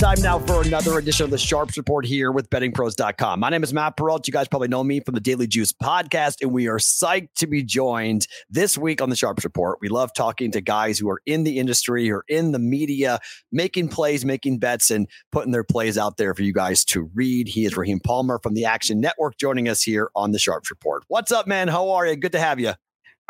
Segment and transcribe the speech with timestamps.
[0.00, 3.38] time now for another edition of the Sharps Report here with bettingpros.com.
[3.38, 4.26] My name is Matt Perrault.
[4.26, 7.46] You guys probably know me from the Daily Juice podcast, and we are psyched to
[7.46, 9.76] be joined this week on the Sharps Report.
[9.82, 13.18] We love talking to guys who are in the industry or in the media,
[13.52, 17.48] making plays, making bets, and putting their plays out there for you guys to read.
[17.48, 21.04] He is Raheem Palmer from the Action Network joining us here on the Sharps Report.
[21.08, 21.68] What's up, man?
[21.68, 22.16] How are you?
[22.16, 22.72] Good to have you.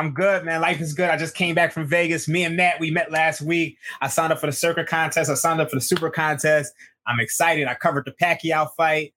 [0.00, 0.62] I'm good, man.
[0.62, 1.10] Life is good.
[1.10, 2.27] I just came back from Vegas.
[2.27, 3.77] Me and Matt, we met last week.
[4.00, 5.28] I signed up for the circuit contest.
[5.30, 6.73] I signed up for the Super contest.
[7.06, 7.68] I'm excited.
[7.68, 9.12] I covered the Pacquiao fight.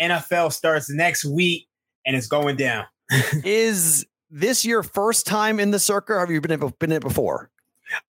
[0.00, 1.66] NFL starts next week,
[2.06, 2.84] and it's going down.
[3.44, 6.20] is this your first time in the circuit?
[6.20, 7.50] Have you been in, been in it before?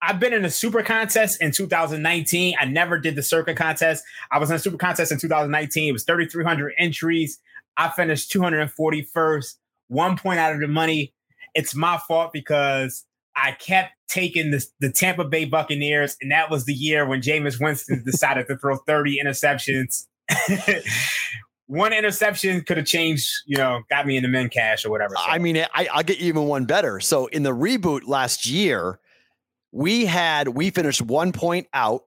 [0.03, 2.57] I've been in a super contest in 2019.
[2.61, 4.03] I never did the circuit contest.
[4.29, 5.89] I was in a super contest in 2019.
[5.89, 7.39] It was 3,300 entries.
[7.75, 9.55] I finished 241st,
[9.87, 11.11] one point out of the money
[11.53, 13.05] it's my fault because
[13.35, 17.59] I kept taking the, the Tampa Bay Buccaneers, and that was the year when Jameis
[17.59, 20.07] Winston decided to throw 30 interceptions.
[21.67, 25.15] one interception could have changed, you know, got me in the men cash or whatever.
[25.15, 25.21] So.
[25.23, 26.99] I mean, I, I'll get you even one better.
[26.99, 28.99] So in the reboot last year,
[29.71, 32.03] we had we finished one point out.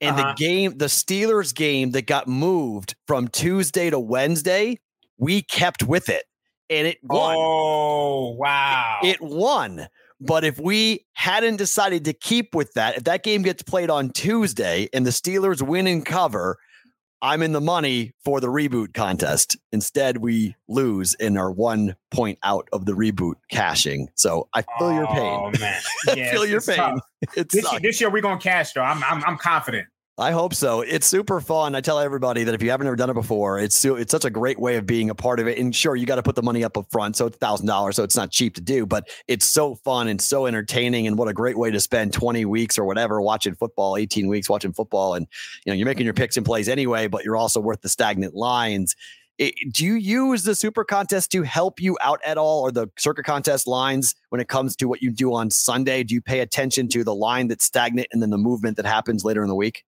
[0.00, 0.34] And uh-huh.
[0.36, 4.78] the game, the Steelers game that got moved from Tuesday to Wednesday,
[5.16, 6.24] we kept with it
[6.70, 7.36] and it won.
[7.38, 9.00] Oh, wow.
[9.02, 9.88] It, it, won.
[10.20, 14.10] But if we hadn't decided to keep with that, if that game gets played on
[14.10, 16.58] Tuesday and the Steelers win and cover,
[17.22, 19.56] I'm in the money for the reboot contest.
[19.72, 24.08] Instead, we lose and are one point out of the reboot cashing.
[24.14, 25.16] So I feel oh, your pain.
[25.18, 25.80] Oh man,
[26.14, 27.00] yeah, I feel your pain.
[27.34, 28.82] This, year, this year we're gonna cash though.
[28.82, 29.88] I'm, I'm I'm confident.
[30.18, 30.80] I hope so.
[30.80, 31.74] It's super fun.
[31.74, 34.30] I tell everybody that if you haven't ever done it before, it's it's such a
[34.30, 35.58] great way of being a part of it.
[35.58, 37.96] And sure, you got to put the money up up front, so it's thousand dollars,
[37.96, 38.86] so it's not cheap to do.
[38.86, 42.46] But it's so fun and so entertaining, and what a great way to spend twenty
[42.46, 45.26] weeks or whatever watching football, eighteen weeks watching football, and
[45.66, 48.34] you know you're making your picks and plays anyway, but you're also worth the stagnant
[48.34, 48.96] lines.
[49.36, 52.88] It, do you use the super contest to help you out at all, or the
[52.96, 56.04] circuit contest lines when it comes to what you do on Sunday?
[56.04, 59.26] Do you pay attention to the line that's stagnant and then the movement that happens
[59.26, 59.84] later in the week?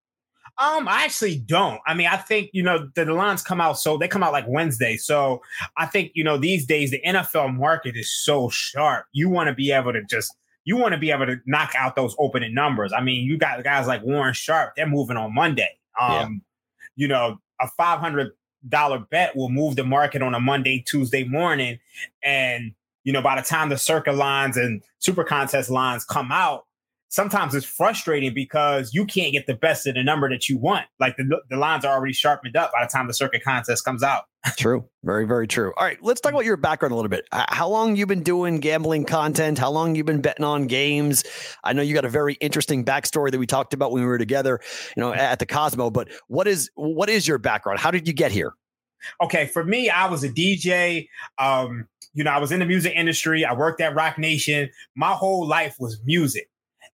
[0.60, 1.80] Um, I actually don't.
[1.86, 4.32] I mean, I think you know the, the, lines come out so they come out
[4.32, 4.96] like Wednesday.
[4.96, 5.40] So
[5.76, 9.06] I think you know these days the NFL market is so sharp.
[9.12, 11.94] You want to be able to just you want to be able to knock out
[11.94, 12.92] those opening numbers.
[12.92, 14.74] I mean, you got guys like Warren Sharp.
[14.76, 15.78] They're moving on Monday.
[16.00, 16.26] Um, yeah.
[16.96, 18.32] you know, a five hundred
[18.68, 21.78] dollar bet will move the market on a Monday, Tuesday morning,
[22.22, 22.72] and
[23.04, 26.64] you know by the time the circuit lines and super contest lines come out
[27.08, 30.86] sometimes it's frustrating because you can't get the best of the number that you want.
[31.00, 34.02] Like the, the lines are already sharpened up by the time the circuit contest comes
[34.02, 34.24] out.
[34.56, 34.84] true.
[35.02, 35.72] Very, very true.
[35.76, 35.98] All right.
[36.02, 37.26] Let's talk about your background a little bit.
[37.32, 39.58] How long you been doing gambling content?
[39.58, 41.24] How long you been betting on games?
[41.64, 44.18] I know you got a very interesting backstory that we talked about when we were
[44.18, 44.60] together,
[44.96, 47.80] you know, at the Cosmo, but what is, what is your background?
[47.80, 48.54] How did you get here?
[49.22, 49.46] Okay.
[49.46, 51.08] For me, I was a DJ.
[51.38, 53.44] Um, you know, I was in the music industry.
[53.44, 54.70] I worked at Roc Nation.
[54.96, 56.48] My whole life was music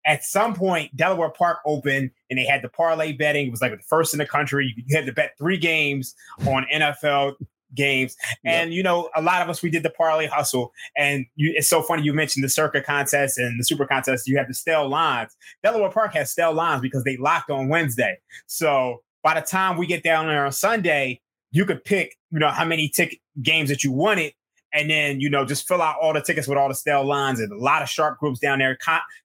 [0.05, 3.47] at some point, Delaware Park opened and they had the parlay betting.
[3.47, 4.73] It was like the first in the country.
[4.75, 6.15] You had to bet three games
[6.47, 7.35] on NFL
[7.73, 8.15] games.
[8.43, 8.77] And, yep.
[8.77, 10.73] you know, a lot of us, we did the parlay hustle.
[10.97, 14.27] And you, it's so funny you mentioned the circuit contest and the super contest.
[14.27, 15.35] You have the stale lines.
[15.63, 18.17] Delaware Park has stale lines because they locked on Wednesday.
[18.47, 22.49] So by the time we get down there on Sunday, you could pick, you know,
[22.49, 24.33] how many ticket games that you wanted
[24.73, 27.39] and then you know just fill out all the tickets with all the stale lines
[27.39, 28.77] and a lot of sharp groups down there.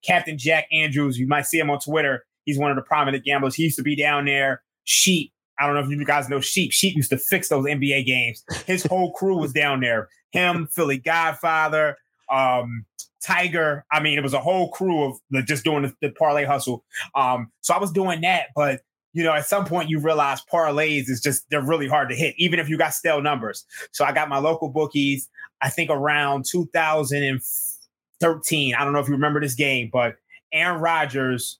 [0.05, 2.25] Captain Jack Andrews, you might see him on Twitter.
[2.45, 3.55] He's one of the prominent gamblers.
[3.55, 4.63] He used to be down there.
[4.85, 5.33] Sheep.
[5.59, 6.73] I don't know if you guys know Sheep.
[6.73, 8.45] Sheep used to fix those NBA games.
[8.67, 10.09] His whole crew was down there.
[10.31, 11.97] Him, Philly Godfather,
[12.31, 12.85] um,
[13.23, 13.85] Tiger.
[13.91, 16.85] I mean, it was a whole crew of just doing the, the parlay hustle.
[17.15, 18.83] Um, so I was doing that, but
[19.17, 22.35] you know, at some point you realize parlays is just they're really hard to hit,
[22.37, 23.65] even if you got stale numbers.
[23.91, 25.31] So I got my local bookies.
[25.63, 28.75] I think around 2013.
[28.75, 30.17] I don't know if you remember this game, but
[30.53, 31.59] Aaron Rodgers,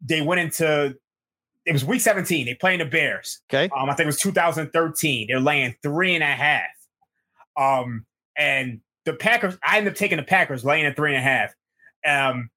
[0.00, 0.96] they went into
[1.64, 2.46] it was week 17.
[2.46, 3.40] They playing the Bears.
[3.50, 3.68] Okay.
[3.76, 5.26] Um, I think it was 2013.
[5.26, 6.70] They're laying three and a half.
[7.56, 8.06] Um,
[8.38, 11.52] and the Packers, I ended up taking the Packers laying at three and a half.
[12.06, 12.48] Um,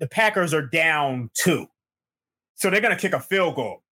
[0.00, 1.68] the Packers are down two.
[2.56, 3.82] So they're gonna kick a field goal.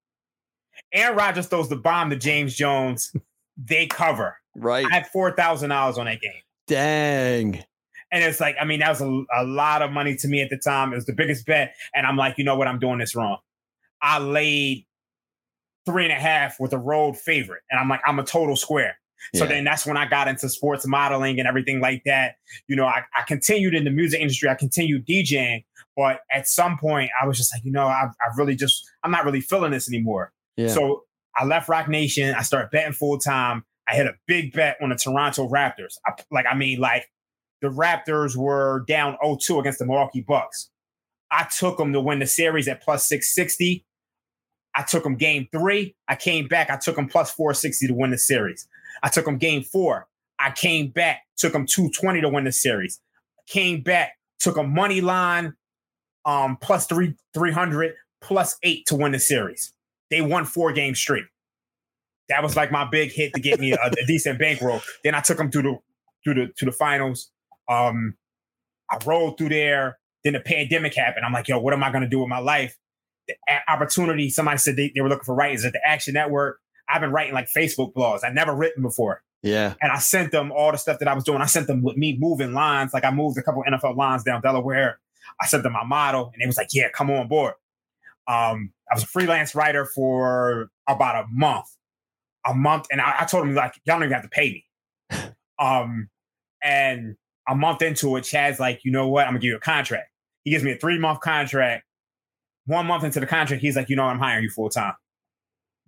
[0.92, 3.14] Aaron Rodgers throws the bomb to James Jones.
[3.56, 4.36] They cover.
[4.56, 4.84] Right.
[4.84, 6.42] I had four thousand dollars on that game.
[6.66, 7.62] Dang.
[8.10, 10.50] And it's like, I mean, that was a, a lot of money to me at
[10.50, 10.92] the time.
[10.92, 11.74] It was the biggest bet.
[11.94, 12.68] And I'm like, you know what?
[12.68, 13.38] I'm doing this wrong.
[14.00, 14.86] I laid
[15.86, 17.62] three and a half with a road favorite.
[17.70, 18.96] And I'm like, I'm a total square.
[19.34, 19.50] So yeah.
[19.50, 22.36] then that's when I got into sports modeling and everything like that.
[22.68, 24.48] You know, I, I continued in the music industry.
[24.48, 25.64] I continued DJing.
[25.96, 29.10] But at some point, I was just like, you know, I, I really just, I'm
[29.10, 30.32] not really feeling this anymore.
[30.56, 30.68] Yeah.
[30.68, 31.04] So
[31.36, 32.34] I left Roc Nation.
[32.34, 33.64] I started betting full time.
[33.88, 35.98] I hit a big bet on the Toronto Raptors.
[36.06, 37.10] I, like, I mean, like
[37.60, 40.70] the Raptors were down 0-2 against the Milwaukee Bucks.
[41.30, 43.84] I took them to win the series at plus 660.
[44.76, 45.94] I took them game three.
[46.08, 46.70] I came back.
[46.70, 48.68] I took them plus 460 to win the series.
[49.02, 50.08] I took them game four.
[50.38, 53.00] I came back, took them 220 to win the series.
[53.46, 55.54] Came back, took a money line,
[56.24, 59.72] um, plus three 300, plus eight to win the series.
[60.10, 61.24] They won four games straight.
[62.28, 64.80] That was like my big hit to get me a, a decent bankroll.
[65.02, 65.78] Then I took them through the
[66.24, 67.30] through the to the finals.
[67.68, 68.14] Um,
[68.90, 69.98] I rolled through there.
[70.22, 71.26] Then the pandemic happened.
[71.26, 72.78] I'm like, yo, what am I going to do with my life?
[73.28, 73.34] The
[73.68, 74.30] opportunity.
[74.30, 76.60] Somebody said they, they were looking for writers at the Action Network.
[76.88, 78.20] I've been writing like Facebook blogs.
[78.24, 79.22] I've never written before.
[79.42, 79.74] Yeah.
[79.82, 81.42] And I sent them all the stuff that I was doing.
[81.42, 82.94] I sent them with me moving lines.
[82.94, 84.98] Like I moved a couple NFL lines down Delaware.
[85.40, 87.54] I sent them my model, and it was like, yeah, come on board.
[88.26, 91.66] Um, I was a freelance writer for about a month.
[92.46, 94.64] A month, and I, I told him like, y'all don't even have to pay
[95.10, 95.24] me.
[95.58, 96.08] um,
[96.62, 97.16] and
[97.48, 99.26] a month into it, Chad's like, you know what?
[99.26, 100.08] I'm gonna give you a contract.
[100.44, 101.84] He gives me a three month contract.
[102.66, 104.12] One month into the contract, he's like, you know, what?
[104.12, 104.94] I'm hiring you full time.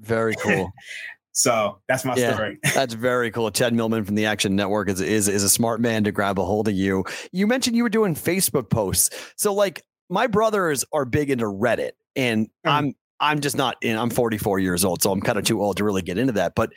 [0.00, 0.70] Very cool.
[1.36, 2.58] so that's my yeah, story.
[2.74, 3.50] that's very cool.
[3.50, 6.44] Chad Millman from the Action Network is, is is a smart man to grab a
[6.44, 7.04] hold of you.
[7.30, 9.10] You mentioned you were doing Facebook posts.
[9.36, 12.68] So like my brothers are big into Reddit, and mm-hmm.
[12.70, 13.98] I'm I'm just not in.
[13.98, 16.54] I'm 44 years old, so I'm kind of too old to really get into that.
[16.54, 16.72] But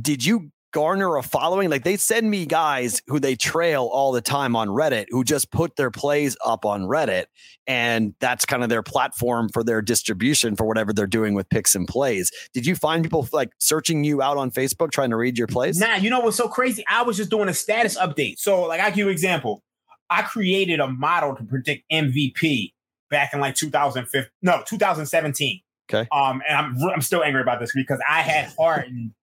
[0.00, 1.70] did you garner a following.
[1.70, 5.50] Like they send me guys who they trail all the time on Reddit who just
[5.50, 7.26] put their plays up on Reddit.
[7.66, 11.74] And that's kind of their platform for their distribution for whatever they're doing with picks
[11.74, 12.30] and plays.
[12.52, 15.78] Did you find people like searching you out on Facebook trying to read your plays?
[15.78, 16.84] Nah, you know what's so crazy?
[16.88, 18.38] I was just doing a status update.
[18.38, 19.62] So, like, I give you an example.
[20.10, 22.72] I created a model to predict MVP
[23.10, 25.60] back in like 2015, no, 2017.
[25.90, 26.08] Okay.
[26.12, 29.14] Um, and I'm I'm still angry about this because I had Harden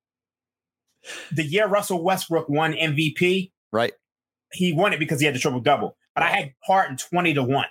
[1.31, 3.93] the year Russell Westbrook won MVP, right?
[4.51, 5.97] He won it because he had the triple double.
[6.13, 7.65] But I had Harden 20 to 1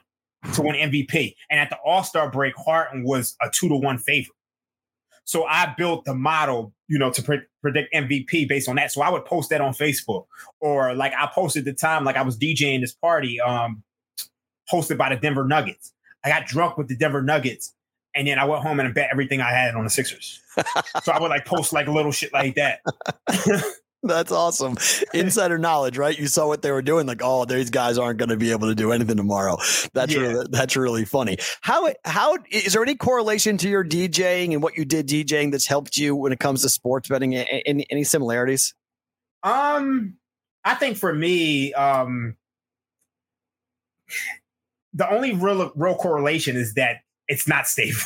[0.53, 1.35] to win MVP.
[1.51, 4.37] And at the All Star break, Harden was a two to one favorite.
[5.25, 8.93] So I built the model, you know, to pre- predict MVP based on that.
[8.93, 10.27] So I would post that on Facebook,
[10.61, 13.83] or like I posted the time, like I was DJing this party, um,
[14.71, 15.93] hosted by the Denver Nuggets.
[16.25, 17.74] I got drunk with the Denver Nuggets,
[18.15, 20.41] and then I went home and I bet everything I had on the Sixers.
[21.03, 22.81] so I would like post like little shit like that.
[24.05, 24.77] That's awesome.
[25.15, 26.17] Insider knowledge, right?
[26.17, 27.07] You saw what they were doing.
[27.07, 29.57] Like, oh, these guys aren't going to be able to do anything tomorrow.
[29.95, 30.21] That's yeah.
[30.21, 31.39] really, that's really funny.
[31.63, 35.67] How how is there any correlation to your DJing and what you did DJing that's
[35.67, 37.35] helped you when it comes to sports betting?
[37.35, 38.75] Any any similarities?
[39.43, 40.17] Um,
[40.65, 42.37] I think for me, um,
[44.93, 46.99] the only real real correlation is that
[47.29, 47.99] it's not stable.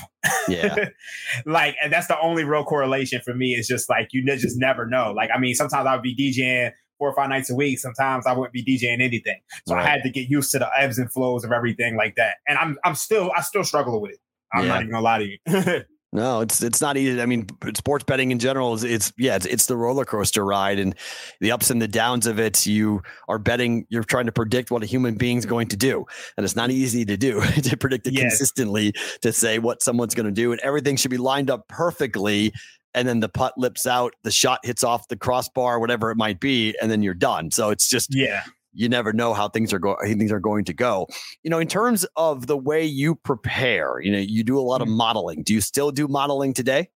[0.49, 0.87] Yeah.
[1.47, 3.53] like, and that's the only real correlation for me.
[3.55, 5.13] Is just like you just never know.
[5.13, 7.79] Like, I mean, sometimes I would be DJing four or five nights a week.
[7.79, 9.41] Sometimes I wouldn't be DJing anything.
[9.67, 9.85] So right.
[9.85, 12.37] I had to get used to the ebbs and flows of everything like that.
[12.47, 14.21] And I'm I'm still I still struggle with it.
[14.53, 14.69] I'm yeah.
[14.69, 15.85] not even gonna lie to you.
[16.11, 17.21] No, it's it's not easy.
[17.21, 17.47] I mean,
[17.77, 20.95] sports betting in general is it's yeah, it's it's the roller coaster ride and
[21.41, 22.65] the ups and the downs of it.
[22.65, 26.07] You are betting, you're trying to predict what a human being's going to do,
[26.37, 28.23] and it's not easy to do to predict it yes.
[28.23, 32.55] consistently to say what someone's going to do, and everything should be lined up perfectly.
[32.95, 36.41] And then the putt lips out, the shot hits off the crossbar, whatever it might
[36.41, 37.51] be, and then you're done.
[37.51, 38.45] So it's just yeah,
[38.79, 41.09] you never know how things are going things are going to go.
[41.43, 44.81] You know in terms of the way you prepare you know you do a lot
[44.81, 44.97] of mm-hmm.
[44.97, 45.43] modeling.
[45.43, 46.89] Do you still do modeling today?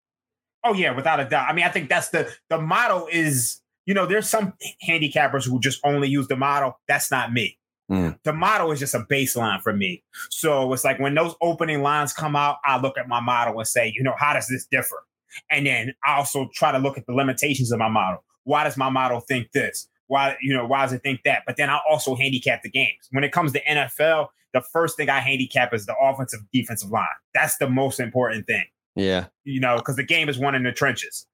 [0.65, 1.49] Oh yeah without a doubt.
[1.49, 4.55] I mean i think that's the the model is you know there's some
[4.89, 6.79] handicappers who just only use the model.
[6.89, 7.59] That's not me.
[7.91, 8.17] Mm.
[8.23, 10.05] the model is just a baseline for me.
[10.31, 13.67] So it's like when those opening lines come out i look at my model and
[13.67, 15.05] say you know how does this differ?
[15.51, 18.23] And then i also try to look at the limitations of my model.
[18.45, 21.43] Why does my model think this why, you know, why does it think that?
[21.47, 23.09] But then I also handicap the games.
[23.13, 27.07] When it comes to NFL, the first thing I handicap is the offensive defensive line.
[27.33, 28.67] That's the most important thing.
[28.95, 29.29] Yeah.
[29.45, 31.27] You know, because the game is won in the trenches.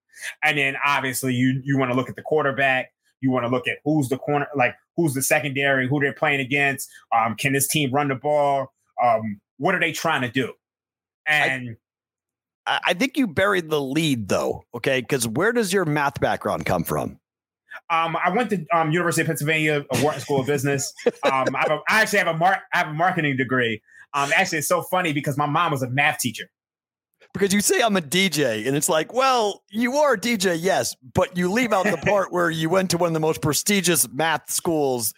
[0.44, 2.92] And then obviously you you want to look at the quarterback.
[3.20, 6.38] You want to look at who's the corner, like who's the secondary, who they're playing
[6.38, 6.88] against.
[7.12, 8.72] Um, can this team run the ball?
[9.02, 10.52] Um, what are they trying to do?
[11.26, 11.76] And
[12.64, 15.00] I, I think you buried the lead though, okay?
[15.00, 17.18] Because where does your math background come from?
[17.90, 20.92] Um, I went to um, University of Pennsylvania, Wharton School of Business.
[21.22, 23.80] Um, I, a, I, actually have a mar- I have a marketing degree.
[24.14, 26.50] Um, actually, it's so funny because my mom was a math teacher.
[27.34, 30.96] Because you say I'm a DJ, and it's like, well, you are a DJ, yes,
[31.14, 34.08] but you leave out the part where you went to one of the most prestigious
[34.10, 35.14] math schools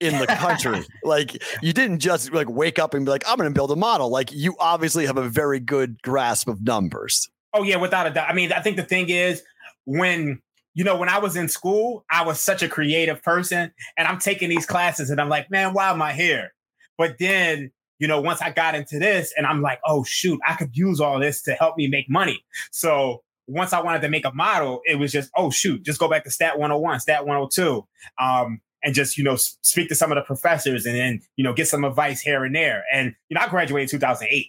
[0.00, 0.84] in the country.
[1.04, 3.76] like you didn't just like wake up and be like, I'm going to build a
[3.76, 4.08] model.
[4.10, 7.28] Like you obviously have a very good grasp of numbers.
[7.52, 8.28] Oh yeah, without a doubt.
[8.28, 9.42] I mean, I think the thing is
[9.84, 10.40] when
[10.74, 14.18] you know, when I was in school, I was such a creative person, and I'm
[14.18, 16.52] taking these classes, and I'm like, man, why am I here?
[16.98, 20.54] But then, you know, once I got into this, and I'm like, oh shoot, I
[20.54, 22.44] could use all this to help me make money.
[22.72, 26.08] So once I wanted to make a model, it was just, oh shoot, just go
[26.08, 27.86] back to Stat 101, Stat 102,
[28.20, 31.52] um, and just you know speak to some of the professors, and then you know
[31.52, 32.84] get some advice here and there.
[32.92, 34.46] And you know, I graduated in 2008.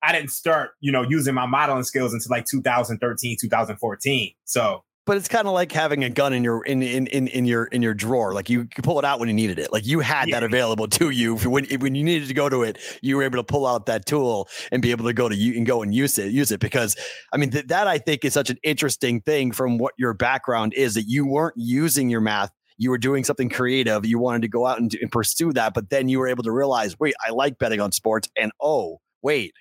[0.00, 4.32] I didn't start, you know, using my modeling skills until like 2013, 2014.
[4.44, 7.46] So but it's kind of like having a gun in your in, in in in
[7.46, 8.34] your in your drawer.
[8.34, 9.72] Like you could pull it out when you needed it.
[9.72, 10.38] Like you had yeah.
[10.38, 12.78] that available to you when when you needed to go to it.
[13.00, 15.56] You were able to pull out that tool and be able to go to you
[15.56, 16.30] and go and use it.
[16.30, 16.94] Use it because
[17.32, 20.74] I mean th- that I think is such an interesting thing from what your background
[20.74, 24.06] is that you weren't using your math you were doing something creative.
[24.06, 26.52] You wanted to go out and, and, pursue that, but then you were able to
[26.52, 29.52] realize, wait, I like betting on sports, and oh, wait,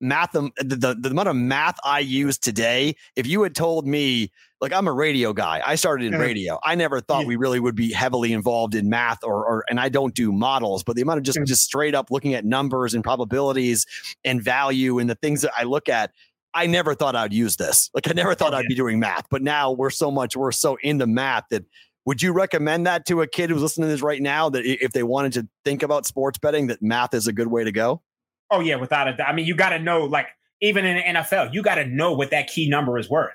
[0.00, 4.30] math the, the, the amount of math I use today, if you had told me,
[4.60, 6.22] like I'm a radio guy, I started in uh-huh.
[6.22, 6.58] radio.
[6.64, 9.88] I never thought we really would be heavily involved in math or, or and I
[9.88, 13.04] don't do models, but the amount of just just straight up looking at numbers and
[13.04, 13.86] probabilities
[14.24, 16.12] and value and the things that I look at,
[16.54, 17.90] I never thought I'd use this.
[17.94, 20.52] Like I never thought oh, I'd be doing math, but now we're so much we're
[20.52, 21.64] so into math that
[22.04, 24.92] would you recommend that to a kid who's listening to this right now that if
[24.92, 28.02] they wanted to think about sports betting that math is a good way to go?
[28.50, 29.28] Oh yeah, without a doubt.
[29.28, 30.28] I mean, you got to know, like
[30.60, 33.34] even in the NFL, you got to know what that key number is worth.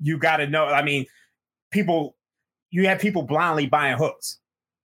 [0.00, 0.64] You got to know.
[0.64, 1.06] I mean,
[1.70, 2.16] people,
[2.70, 4.38] you have people blindly buying hooks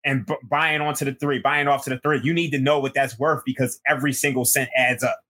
[0.04, 2.20] and b- buying onto the three, buying off to the three.
[2.22, 5.20] You need to know what that's worth because every single cent adds up.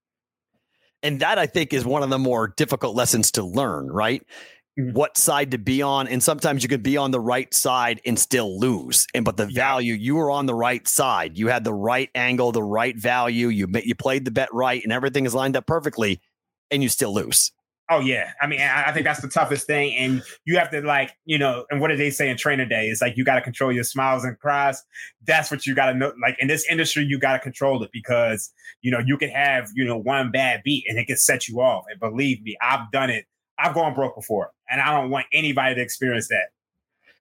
[1.02, 4.22] And that I think is one of the more difficult lessons to learn, right?
[4.76, 8.18] What side to be on and sometimes you could be on the right side and
[8.18, 9.54] still lose and but the yeah.
[9.54, 11.36] value you were on the right side.
[11.36, 14.90] You had the right angle the right value you you played the bet right and
[14.90, 16.22] everything is lined up perfectly
[16.70, 17.52] and you still lose.
[17.90, 18.32] Oh yeah.
[18.40, 21.66] I mean i think that's the toughest thing and you have to like you know
[21.68, 22.86] and what did they say in trainer day?
[22.86, 24.82] It's like you got to control your smiles and cries.
[25.26, 27.90] That's what you got to know like in this industry you got to control it
[27.92, 28.50] because
[28.80, 31.60] you know you can have you know one bad beat and it can set you
[31.60, 31.84] off.
[31.90, 33.26] And believe me i've done it
[33.62, 36.48] I've gone broke before, and I don't want anybody to experience that.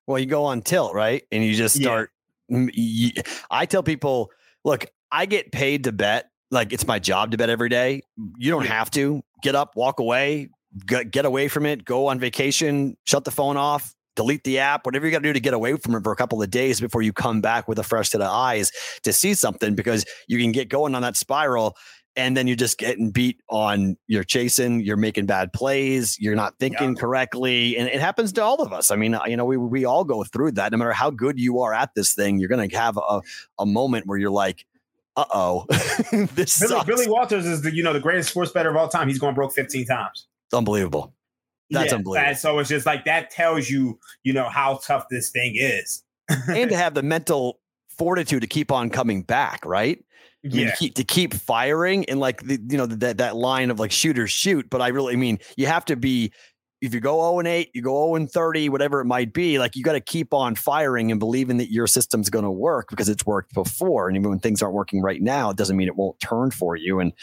[0.08, 1.24] Well, you go on tilt, right?
[1.32, 2.12] And you just start.
[2.50, 3.22] Yeah.
[3.50, 4.32] I tell people,
[4.66, 6.30] look, I get paid to bet.
[6.50, 8.02] Like it's my job to bet every day.
[8.38, 10.50] You don't have to get up, walk away,
[10.86, 14.86] get, get away from it, go on vacation, shut the phone off, delete the app,
[14.86, 16.82] whatever you got to do to get away from it for a couple of days
[16.82, 18.72] before you come back with a fresh set of eyes
[19.04, 21.78] to see something because you can get going on that spiral
[22.16, 26.58] and then you're just getting beat on you're chasing you're making bad plays you're not
[26.60, 27.00] thinking yeah.
[27.00, 28.92] correctly and it happens to all of us.
[28.92, 30.72] I mean you know we, we all go through that.
[30.72, 33.22] No matter how good you are at this thing you're going to have a,
[33.60, 34.66] a moment where you're like
[35.16, 35.66] uh-oh
[36.36, 39.08] this billy, billy, walters is the you know the greatest sports better of all time.
[39.08, 40.28] He's going broke 15 times.
[40.48, 41.14] It's unbelievable.
[41.70, 42.30] That's yeah, unbelievable.
[42.30, 46.04] and so it's just like that tells you you know how tough this thing is.
[46.30, 47.60] And to have the mental
[47.98, 50.04] fortitude to keep on coming back right
[50.44, 50.72] I mean, yeah.
[50.72, 53.92] to keep, to keep firing and like the, you know that that line of like
[53.92, 54.70] shooters shoot.
[54.70, 56.32] But I really I mean you have to be
[56.82, 59.60] if you go 0 and 8, you go 0 and 30, whatever it might be,
[59.60, 62.90] like you got to keep on firing and believing that your system's going to work
[62.90, 64.08] because it's worked before.
[64.08, 66.76] And even when things aren't working right now, it doesn't mean it won't turn for
[66.76, 67.00] you.
[67.00, 67.14] And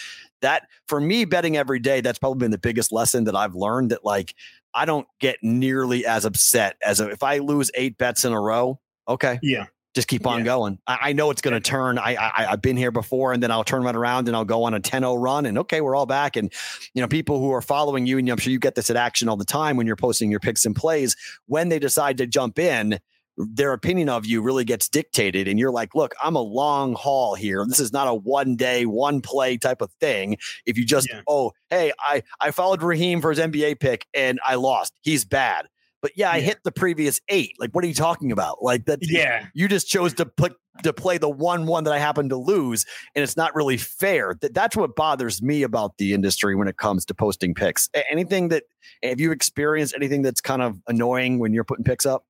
[0.43, 3.91] that for me, betting every day, that's probably been the biggest lesson that I've learned
[3.91, 4.33] that like
[4.75, 8.79] I don't get nearly as upset as if I lose eight bets in a row.
[9.09, 9.41] Okay.
[9.43, 9.67] Yeah
[9.99, 10.45] just keep on yeah.
[10.45, 10.79] going.
[10.87, 11.99] I, I, know it's going to turn.
[11.99, 14.63] I, I have been here before, and then I'll turn right around and I'll go
[14.63, 16.37] on a 10-0 run, and okay, we're all back.
[16.37, 16.53] And
[16.95, 19.29] you know, people who are following you, and I'm sure you get this at action
[19.29, 21.17] all the time when you're posting your picks and plays.
[21.47, 23.01] When they decide to jump in,
[23.37, 27.35] their opinion of you really gets dictated, and you're like, look, I'm a long haul
[27.35, 27.67] here.
[27.67, 30.37] This is not a one day, one play type of thing.
[30.65, 31.23] If you just, yeah.
[31.27, 34.95] oh, hey, I I followed Raheem for his NBA pick and I lost.
[35.03, 35.67] He's bad
[36.01, 36.43] but yeah, I yeah.
[36.43, 37.55] hit the previous eight.
[37.59, 38.63] Like, what are you talking about?
[38.63, 39.01] Like that?
[39.03, 42.37] Yeah, you just chose to put to play the one one that I happened to
[42.37, 44.37] lose, and it's not really fair.
[44.41, 47.89] That that's what bothers me about the industry when it comes to posting picks.
[48.11, 48.65] Anything that
[49.03, 52.25] have you experienced anything that's kind of annoying when you're putting picks up?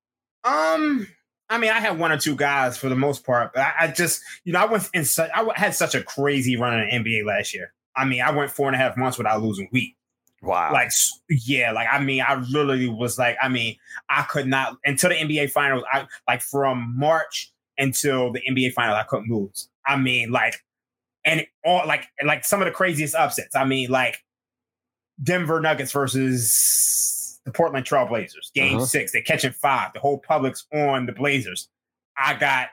[0.44, 1.06] Um.
[1.50, 3.87] I mean, I had one or two guys for the most part, but I, I
[3.88, 7.10] just, you know, I went in such, I had such a crazy run in the
[7.10, 7.72] NBA last year.
[7.96, 9.96] I mean, I went four and a half months without losing wheat.
[10.42, 10.73] Wow.
[10.73, 10.90] Like,
[11.28, 13.76] yeah, like, I mean, I literally was like, I mean,
[14.09, 18.99] I could not, until the NBA finals, I like from March until the NBA finals,
[18.99, 19.68] I couldn't lose.
[19.87, 20.64] I mean, like,
[21.25, 23.57] and all like, like some of the craziest upsets.
[23.57, 24.25] I mean, like,
[25.23, 28.87] Denver Nuggets versus the Portland Trailblazers, game uh-huh.
[28.87, 29.12] six.
[29.12, 29.92] They're catching five.
[29.92, 31.68] The whole public's on the Blazers.
[32.16, 32.68] I got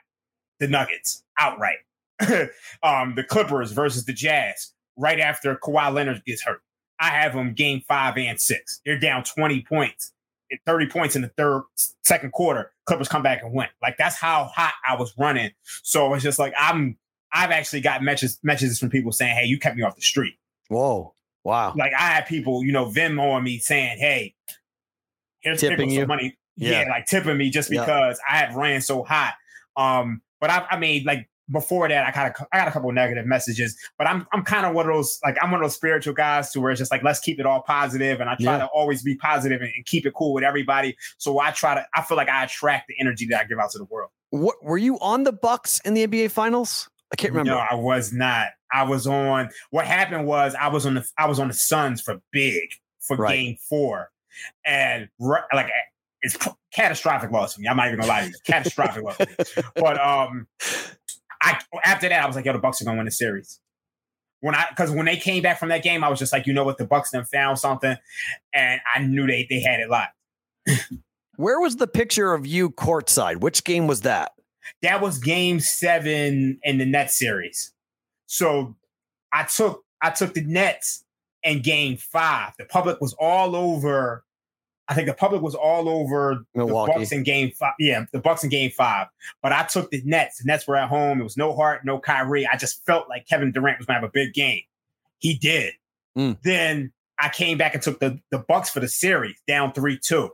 [0.60, 1.78] the Nuggets outright.
[2.84, 6.62] um, the Clippers versus the Jazz right after Kawhi Leonard gets hurt.
[7.00, 8.82] I have them game five and six.
[8.86, 10.14] They're down 20 points,
[10.50, 11.64] and 30 points in the third,
[12.04, 12.72] second quarter.
[12.86, 13.68] Clippers come back and win.
[13.82, 15.52] Like that's how hot I was running.
[15.84, 16.98] So it's just like I'm.
[17.34, 20.36] I've actually got messages messages from people saying, "Hey, you kept me off the street."
[20.70, 21.14] Whoa!
[21.44, 21.74] Wow!
[21.76, 24.36] Like I had people, you know, Venmo on me saying, "Hey,
[25.40, 26.84] here's tipping you money." Yeah.
[26.84, 26.90] yeah.
[26.90, 28.34] like tipping me just because yeah.
[28.34, 29.34] I had ran so hot.
[29.76, 32.92] Um, but I, I mean, like before that, I kind of I got a couple
[32.92, 35.76] negative messages, but I'm I'm kind of one of those like I'm one of those
[35.76, 38.54] spiritual guys to where it's just like let's keep it all positive, and I try
[38.54, 38.60] yeah.
[38.60, 40.96] to always be positive and, and, keep it cool with everybody.
[41.18, 43.72] So I try to I feel like I attract the energy that I give out
[43.72, 44.10] to the world.
[44.32, 46.90] What were you on the Bucks in the NBA Finals?
[47.14, 47.52] I can't remember.
[47.52, 48.48] No, I was not.
[48.74, 49.50] I was on.
[49.70, 52.64] What happened was I was on the I was on the Suns for big
[53.00, 53.36] for right.
[53.36, 54.10] Game Four,
[54.66, 55.08] and
[55.54, 55.70] like
[56.22, 56.38] it's
[56.74, 57.68] catastrophic loss for me.
[57.68, 59.18] I'm not even gonna lie to you, catastrophic loss.
[59.76, 60.48] But um,
[61.42, 63.60] I after that I was like, yo, the Bucks are gonna win the series.
[64.42, 66.54] When I because when they came back from that game, I was just like, you
[66.54, 67.96] know what, the Bucks then found something,
[68.54, 70.14] and I knew they they had it locked.
[71.38, 73.38] Where was the picture of you courtside?
[73.38, 74.32] Which game was that?
[74.82, 77.74] That was game seven in the Nets series.
[78.26, 78.76] So
[79.32, 81.04] I took I took the Nets
[81.44, 82.54] in game five.
[82.58, 84.25] The public was all over.
[84.88, 86.94] I think the public was all over Milwaukee.
[86.94, 87.74] the Bucks in game five.
[87.80, 89.08] Yeah, the Bucks in game five.
[89.42, 90.40] But I took the Nets.
[90.40, 91.20] The Nets were at home.
[91.20, 92.48] It was no heart, no Kyrie.
[92.48, 94.62] I just felt like Kevin Durant was gonna have a big game.
[95.20, 95.74] He did.
[96.18, 96.38] Mm.
[96.44, 100.30] Then I came back and took the, the Bucks for the series down 3-2.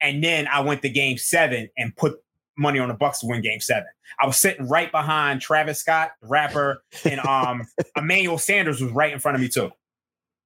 [0.00, 2.18] And then I went to game seven and put
[2.58, 3.86] money on the Bucks to win Game Seven.
[4.20, 7.66] I was sitting right behind Travis Scott, the rapper, and um,
[7.96, 9.70] Emmanuel Sanders was right in front of me too.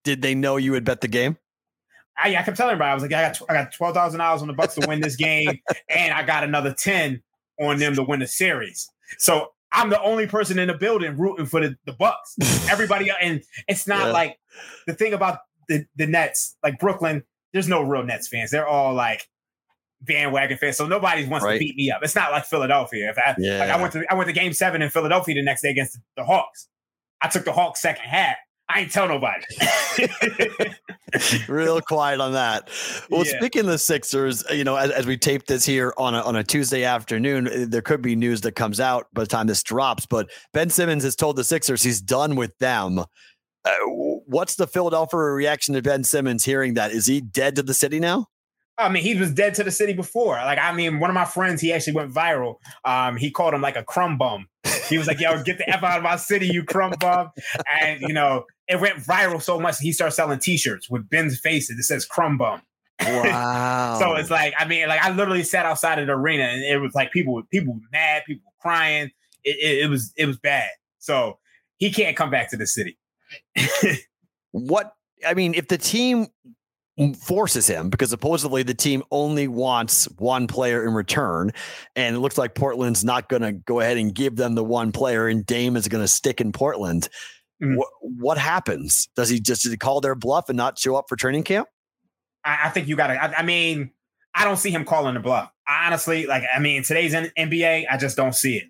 [0.05, 1.39] Did they know you had bet the game?
[2.19, 4.43] I, I kept telling everybody I was like, I got I got twelve thousand dollars
[4.43, 7.23] on the Bucks to win this game, and I got another ten
[7.61, 8.89] on them to win the series.
[9.19, 12.37] So I'm the only person in the building rooting for the, the Bucks.
[12.71, 14.13] Everybody, and it's not yeah.
[14.13, 14.39] like
[14.87, 17.23] the thing about the, the Nets, like Brooklyn,
[17.53, 18.51] there's no real Nets fans.
[18.51, 19.29] They're all like,
[20.03, 21.55] bandwagon fan, so nobody wants right.
[21.55, 22.03] to beat me up.
[22.03, 23.11] It's not like Philadelphia.
[23.11, 23.59] If I yeah.
[23.59, 25.99] like, I went to I went to Game Seven in Philadelphia the next day against
[26.17, 26.69] the Hawks.
[27.21, 28.37] I took the Hawks second half.
[28.73, 29.45] I ain't tell nobody.
[31.49, 32.71] Real quiet on that.
[33.11, 33.37] Well, yeah.
[33.37, 36.37] speaking of the Sixers, you know, as, as, we tape this here on a, on
[36.37, 39.63] a Tuesday afternoon, eh, there could be news that comes out by the time this
[39.63, 40.07] drops.
[40.07, 43.01] But Ben Simmons has told the Sixers he's done with them.
[43.65, 43.71] Uh,
[44.27, 46.93] what's the Philadelphia reaction to Ben Simmons hearing that?
[46.93, 48.27] Is he dead to the city now?
[48.79, 50.37] I mean, he was dead to the city before.
[50.37, 52.57] Like, I mean, one of my friends, he actually went viral.
[52.85, 54.49] Um, he called him like a crumb bum.
[54.93, 57.31] He was like, "Yo, get the f out of my city, you crumb bum!"
[57.81, 61.69] And you know, it went viral so much he started selling T-shirts with Ben's face
[61.69, 62.63] that says "crumb bum."
[63.05, 63.99] Wow.
[63.99, 66.79] so it's like, I mean, like I literally sat outside of the arena, and it
[66.79, 69.11] was like people, people were mad, people crying.
[69.45, 70.71] It, it, it was, it was bad.
[70.99, 71.39] So
[71.79, 72.99] he can't come back to the city.
[74.53, 74.93] what
[75.27, 76.29] I mean, if the team
[77.19, 81.51] forces him because supposedly the team only wants one player in return.
[81.97, 84.93] And it looks like Portland's not going to go ahead and give them the one
[84.93, 87.09] player, and Dame is going to stick in Portland.
[87.63, 87.77] Mm.
[87.77, 89.09] What, what happens?
[89.17, 91.69] Does he just he call their bluff and not show up for training camp?
[92.45, 93.23] I, I think you got to.
[93.23, 93.91] I, I, mean,
[94.35, 95.51] I don't see him calling the bluff.
[95.69, 98.65] honestly, like, I mean, today's NBA, I just don't see it.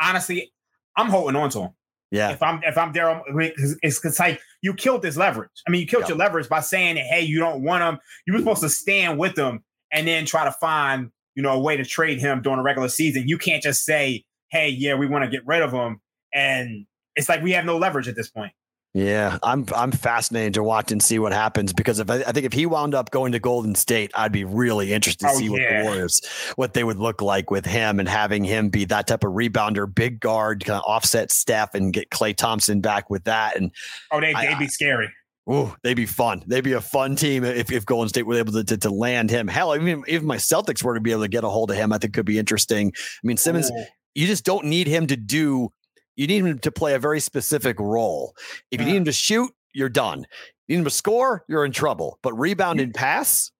[0.00, 0.52] Honestly,
[0.96, 1.70] I'm holding on to him.
[2.10, 2.32] Yeah.
[2.32, 5.50] If I'm if I'm there, it's, it's like you killed his leverage.
[5.66, 8.38] I mean, you killed your leverage by saying, "Hey, you don't want him." You were
[8.38, 11.84] supposed to stand with him and then try to find you know a way to
[11.84, 13.24] trade him during a regular season.
[13.26, 16.00] You can't just say, "Hey, yeah, we want to get rid of him,"
[16.32, 18.52] and it's like we have no leverage at this point.
[18.94, 22.44] Yeah, I'm I'm fascinated to watch and see what happens because if I, I, think
[22.44, 25.44] if he wound up going to Golden State, I'd be really interested to oh, see
[25.46, 25.50] yeah.
[25.50, 26.20] what the Warriors
[26.56, 29.92] what they would look like with him and having him be that type of rebounder,
[29.92, 33.56] big guard, kind of offset Steph and get Klay Thompson back with that.
[33.56, 33.70] And
[34.10, 35.08] oh, they they'd be scary.
[35.50, 36.44] Ooh, they'd be fun.
[36.46, 39.30] They'd be a fun team if, if Golden State were able to, to, to land
[39.30, 39.48] him.
[39.48, 41.92] Hell, even if my Celtics were to be able to get a hold of him,
[41.94, 42.92] I think could be interesting.
[42.94, 43.84] I mean, Simmons, Ooh.
[44.14, 45.72] you just don't need him to do
[46.16, 48.34] you need him to play a very specific role.
[48.70, 50.26] If you need him to shoot, you're done.
[50.66, 52.18] You need him to score, you're in trouble.
[52.22, 53.50] But rebound and pass.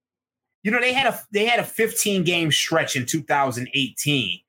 [0.62, 4.40] You know, they had a they had a 15 game stretch in 2018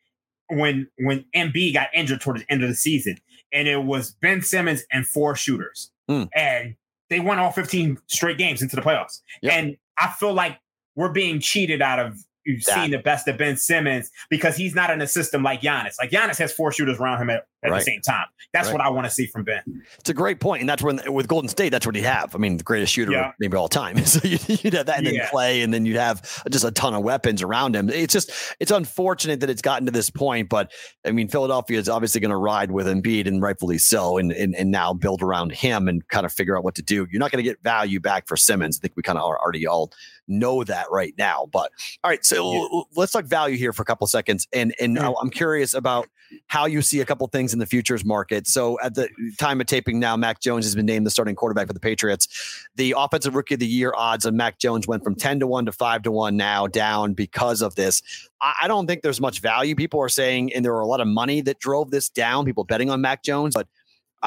[0.50, 3.18] when when Embiid got injured toward the end of the season,
[3.52, 6.30] and it was Ben Simmons and four shooters, mm.
[6.36, 6.76] and
[7.10, 9.22] they won all 15 straight games into the playoffs.
[9.42, 9.54] Yep.
[9.54, 10.60] And I feel like
[10.96, 12.76] we're being cheated out of you've that.
[12.76, 15.96] seen the best of Ben Simmons because he's not in a system like Giannis.
[16.00, 17.80] Like Giannis has four shooters around him at, at right.
[17.80, 18.26] the same time.
[18.54, 18.74] That's right.
[18.74, 19.62] what I want to see from Ben.
[20.00, 22.36] It's a great point, and that's when with Golden State, that's what he'd have.
[22.36, 23.32] I mean, the greatest shooter yeah.
[23.40, 23.98] maybe all time.
[24.06, 25.30] so you'd, have that, and then yeah.
[25.30, 27.90] play, and then you'd have just a ton of weapons around him.
[27.90, 30.72] It's just it's unfortunate that it's gotten to this point, but
[31.06, 34.56] I mean, Philadelphia is obviously going to ride with Embiid, and rightfully so, and, and
[34.56, 37.08] and now build around him and kind of figure out what to do.
[37.12, 38.80] You're not going to get value back for Simmons.
[38.80, 39.92] I think we kind of are already all
[40.28, 41.48] know that right now.
[41.52, 41.72] But
[42.04, 42.82] all right, so yeah.
[42.96, 45.14] let's talk value here for a couple seconds, and and mm-hmm.
[45.22, 46.08] I'm curious about
[46.48, 48.48] how you see a couple things in the futures market.
[48.48, 51.68] So at the time of taping now, Mac Jones has been named the starting quarterback
[51.68, 52.28] for the Patriots.
[52.76, 55.66] The offensive rookie of the year odds on Mac Jones went from 10 to 1
[55.66, 58.02] to 5 to 1 now down because of this.
[58.42, 59.76] I don't think there's much value.
[59.76, 62.64] People are saying, and there were a lot of money that drove this down, people
[62.64, 63.68] betting on Mac Jones, but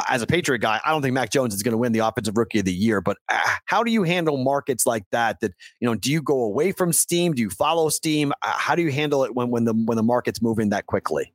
[0.08, 2.36] as a Patriot guy, I don't think Mac Jones is going to win the offensive
[2.36, 3.00] rookie of the year.
[3.00, 5.40] But uh, how do you handle markets like that?
[5.40, 7.32] That you know, do you go away from Steam?
[7.32, 8.32] Do you follow Steam?
[8.42, 11.32] Uh, how do you handle it when when the when the market's moving that quickly?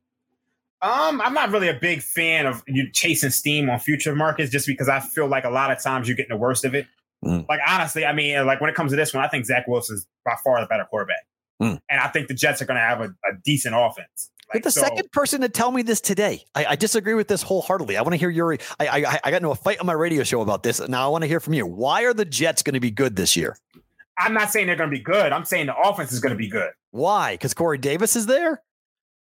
[0.82, 4.66] Um, I'm not really a big fan of you chasing Steam on future markets just
[4.66, 6.86] because I feel like a lot of times you're getting the worst of it.
[7.24, 7.48] Mm.
[7.48, 9.96] Like honestly, I mean, like when it comes to this one, I think Zach Wilson
[9.96, 11.24] is by far the better quarterback,
[11.62, 11.80] mm.
[11.88, 14.31] and I think the Jets are going to have a, a decent offense.
[14.54, 16.44] You're the so, second person to tell me this today.
[16.54, 17.96] I, I, disagree with this wholeheartedly.
[17.96, 18.52] I want to hear your.
[18.52, 20.86] I, I, I got into a fight on my radio show about this.
[20.88, 21.66] Now I want to hear from you.
[21.66, 23.56] Why are the Jets going to be good this year?
[24.18, 25.32] I'm not saying they're going to be good.
[25.32, 26.70] I'm saying the offense is going to be good.
[26.90, 27.34] Why?
[27.34, 28.62] Because Corey Davis is there.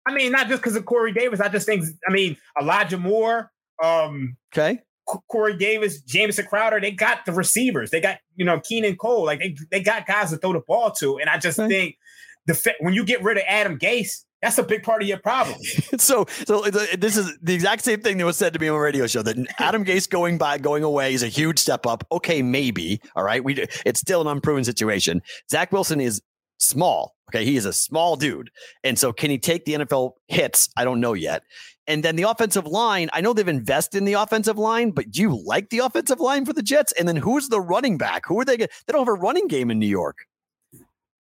[0.07, 1.41] I mean, not just because of Corey Davis.
[1.41, 1.85] I just think.
[2.09, 3.53] I mean, Elijah Moore.
[3.83, 4.81] Um, okay.
[5.29, 7.91] Corey Davis, Jamison Crowder, they got the receivers.
[7.91, 9.25] They got, you know, Keelan Cole.
[9.25, 11.19] Like they, they got guys to throw the ball to.
[11.19, 11.69] And I just okay.
[11.69, 11.99] think
[12.47, 15.59] the when you get rid of Adam Gase, that's a big part of your problem.
[15.99, 18.77] so, so uh, this is the exact same thing that was said to me on
[18.77, 22.07] a radio show that Adam Gase going by, going away is a huge step up.
[22.11, 23.01] Okay, maybe.
[23.17, 25.23] All right, we it's still an unproven situation.
[25.51, 26.23] Zach Wilson is
[26.59, 27.17] small.
[27.31, 28.51] Okay, he is a small dude,
[28.83, 30.69] and so can he take the NFL hits?
[30.77, 31.43] I don't know yet.
[31.87, 35.21] And then the offensive line, I know they've invested in the offensive line, but do
[35.21, 36.93] you like the offensive line for the Jets?
[36.93, 38.27] And then who's the running back?
[38.27, 38.57] Who are they?
[38.57, 40.19] They don't have a running game in New York.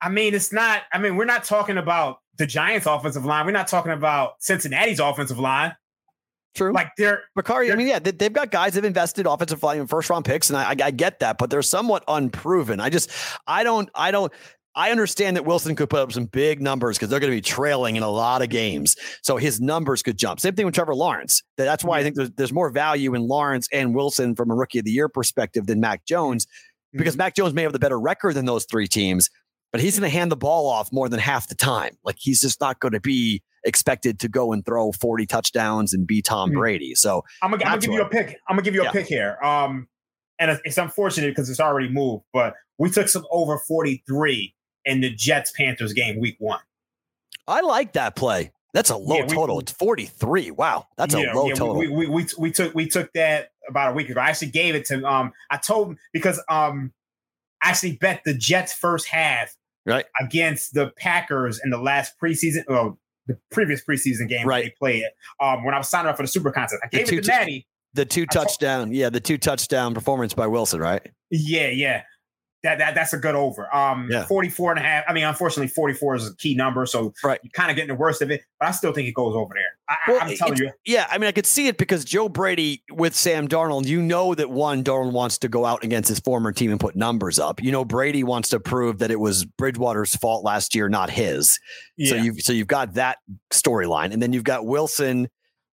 [0.02, 0.82] I mean, it's not.
[0.92, 3.46] I mean, we're not talking about the Giants' offensive line.
[3.46, 5.74] We're not talking about Cincinnati's offensive line.
[6.54, 6.72] True.
[6.72, 7.70] Like they're Bakari.
[7.70, 10.24] I mean, yeah, they, have got guys that have invested offensive line in first round
[10.24, 12.80] picks, and I, I, get that, but they're somewhat unproven.
[12.80, 13.10] I just,
[13.46, 14.32] I don't, I don't.
[14.74, 17.40] I understand that Wilson could put up some big numbers because they're going to be
[17.40, 18.94] trailing in a lot of games.
[19.20, 20.38] So his numbers could jump.
[20.38, 21.42] Same thing with Trevor Lawrence.
[21.56, 24.78] That's why I think there's, there's more value in Lawrence and Wilson from a rookie
[24.78, 26.46] of the year perspective than Mac Jones
[26.92, 27.18] because mm-hmm.
[27.18, 29.28] Mac Jones may have the better record than those three teams,
[29.72, 31.96] but he's going to hand the ball off more than half the time.
[32.04, 36.06] Like he's just not going to be expected to go and throw 40 touchdowns and
[36.06, 36.58] be Tom mm-hmm.
[36.58, 36.94] Brady.
[36.94, 38.38] So I'm gonna, give you a pick.
[38.48, 38.92] I'm gonna give you a yeah.
[38.92, 39.38] pick here.
[39.42, 39.88] Um,
[40.38, 44.54] and it's, unfortunate because it's already moved, but we took some over 43
[44.86, 46.60] in the Jets Panthers game week one.
[47.46, 48.52] I like that play.
[48.72, 49.58] That's a low yeah, we, total.
[49.60, 50.52] It's 43.
[50.52, 50.86] Wow.
[50.96, 51.76] That's yeah, a low yeah, total.
[51.76, 54.20] We, we, we, we, took we took that about a week ago.
[54.20, 56.92] I actually gave it to um I told because um
[57.62, 59.54] I actually bet the Jets first half
[59.90, 64.64] right against the Packers in the last preseason, well, the previous preseason game right.
[64.64, 65.04] they played.
[65.40, 67.66] Um, when I was signing up for the Super Contest, I gave it to Natty.
[67.94, 71.04] The two touchdown, told, yeah, the two touchdown performance by Wilson, right?
[71.30, 72.02] Yeah, yeah
[72.62, 73.74] that, that that's a good over.
[73.74, 74.26] Um, yeah.
[74.26, 75.04] 44 and a half.
[75.08, 76.84] I mean, unfortunately, 44 is a key number.
[76.84, 77.40] So right.
[77.42, 79.54] you're kind of getting the worst of it, but I still think it goes over
[79.54, 79.64] there.
[79.88, 80.70] I, well, I'm telling you.
[80.84, 81.06] Yeah.
[81.10, 84.50] I mean, I could see it because Joe Brady with Sam Darnold, you know that
[84.50, 87.62] one, Darnold wants to go out against his former team and put numbers up.
[87.62, 91.58] You know, Brady wants to prove that it was Bridgewater's fault last year, not his.
[91.96, 92.10] Yeah.
[92.10, 93.18] So you've, so you've got that
[93.50, 94.12] storyline.
[94.12, 95.28] And then you've got Wilson.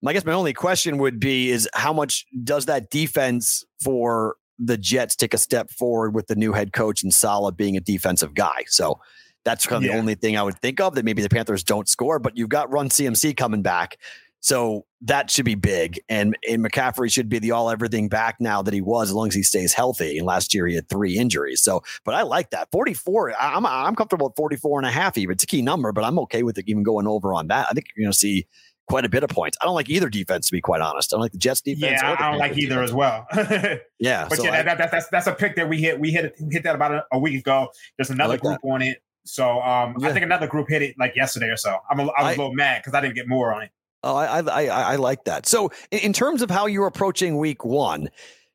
[0.04, 4.78] I guess my only question would be is how much does that defense for the
[4.78, 8.34] Jets take a step forward with the new head coach and Saleh being a defensive
[8.34, 8.64] guy.
[8.68, 9.00] So
[9.44, 9.94] that's kind of yeah.
[9.94, 12.48] the only thing I would think of that maybe the Panthers don't score, but you've
[12.48, 13.98] got run CMC coming back.
[14.40, 16.00] So that should be big.
[16.08, 19.28] And, and McCaffrey should be the all everything back now that he was, as long
[19.28, 20.18] as he stays healthy.
[20.18, 21.62] And last year he had three injuries.
[21.62, 23.34] So, but I like that 44.
[23.40, 25.34] I'm, I'm comfortable at 44 and a half, even.
[25.34, 27.68] It's a key number, but I'm okay with it even going over on that.
[27.70, 28.46] I think you're going to see
[28.92, 29.56] quite a bit of points.
[29.62, 31.12] I don't like either defense, to be quite honest.
[31.12, 32.00] I don't like the Jets defense.
[32.02, 32.90] Yeah, I don't like either defense.
[32.90, 33.26] as well.
[33.98, 35.98] yeah, but so yeah, I, that, that, that's that's a pick that we hit.
[35.98, 37.68] We hit hit that about a, a week ago.
[37.96, 38.68] There's another like group that.
[38.68, 38.98] on it.
[39.24, 40.08] So um, yeah.
[40.08, 41.78] I think another group hit it like yesterday or so.
[41.88, 43.70] I'm a, I was I, a little mad because I didn't get more on it.
[44.02, 45.46] Oh, I I I, like that.
[45.46, 48.10] So in, in terms of how you're approaching week one.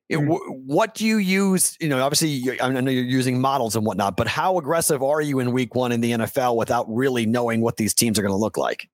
[0.09, 0.53] It, mm-hmm.
[0.65, 1.75] what do you use?
[1.81, 5.39] You know, obviously, I know you're using models and whatnot, but how aggressive are you
[5.39, 8.37] in week one in the NFL without really knowing what these teams are going to
[8.37, 8.87] look like?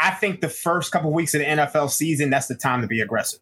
[0.00, 2.86] I think the first couple of weeks of the NFL season, that's the time to
[2.86, 3.40] be aggressive.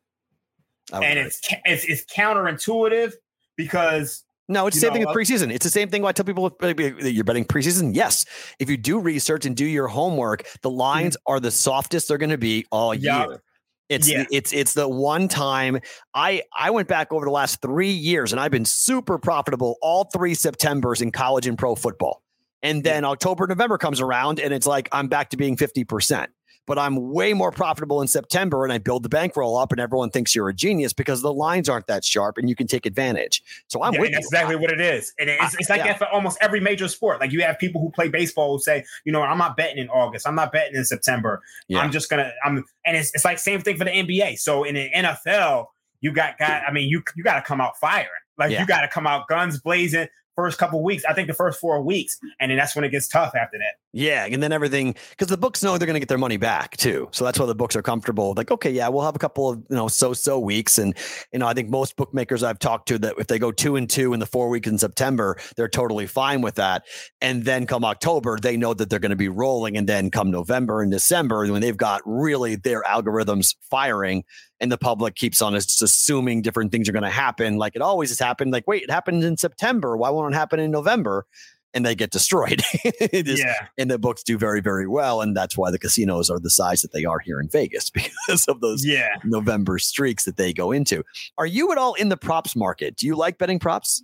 [0.93, 3.13] And it's, it's it's counterintuitive
[3.57, 5.53] because No, it's the same know, thing with preseason.
[5.53, 6.05] It's the same thing.
[6.05, 7.95] I tell people that you're betting preseason.
[7.95, 8.25] Yes,
[8.61, 11.33] if you do research and do your homework, the lines mm-hmm.
[11.33, 13.43] are the softest they're going to be all year.
[13.89, 14.25] It's yeah.
[14.33, 15.79] it's it's the one time
[16.15, 20.05] I I went back over the last three years and I've been super profitable all
[20.13, 22.23] three September's in college and pro football.
[22.63, 23.05] And then.
[23.05, 26.27] October, November comes around and it's like I'm back to being 50%
[26.67, 30.11] but I'm way more profitable in September and I build the bankroll up and everyone
[30.11, 33.43] thinks you're a genius because the lines aren't that sharp and you can take advantage.
[33.69, 35.15] So I'm yeah, with that's exactly what it is.
[35.19, 35.89] And it's, it's like yeah.
[35.89, 37.21] that for almost every major sport.
[37.21, 39.89] Like you have people who play baseball who say, you know, I'm not betting in
[39.89, 40.27] August.
[40.27, 41.43] I'm not betting in September.
[41.69, 41.81] Yeah.
[41.81, 44.39] I'm just gonna I'm and it's it's like same thing for the NBA.
[44.39, 45.67] So in the NFL,
[46.01, 48.11] you got got I mean, you you gotta come out firing.
[48.39, 51.05] Like you got to come out guns blazing, first couple weeks.
[51.09, 53.75] I think the first four weeks, and then that's when it gets tough after that.
[53.93, 56.77] Yeah, and then everything because the books know they're going to get their money back
[56.77, 58.35] too, so that's why the books are comfortable.
[58.37, 60.95] Like, okay, yeah, we'll have a couple of you know so-so weeks, and
[61.33, 63.89] you know I think most bookmakers I've talked to that if they go two and
[63.89, 66.85] two in the four weeks in September, they're totally fine with that.
[67.21, 70.31] And then come October, they know that they're going to be rolling, and then come
[70.31, 74.25] November and December, when they've got really their algorithms firing,
[74.61, 77.83] and the public keeps on just assuming different things are going to happen, like it
[77.83, 78.53] always has happened.
[78.53, 79.97] Like, wait, it happened in September.
[79.97, 81.27] Why won't it happen in November?
[81.75, 82.63] And they get destroyed.
[83.13, 83.67] yeah.
[83.77, 85.21] And the books do very, very well.
[85.21, 88.47] And that's why the casinos are the size that they are here in Vegas because
[88.49, 89.17] of those yeah.
[89.25, 91.05] November streaks that they go into.
[91.37, 92.97] Are you at all in the props market?
[92.97, 94.03] Do you like betting props?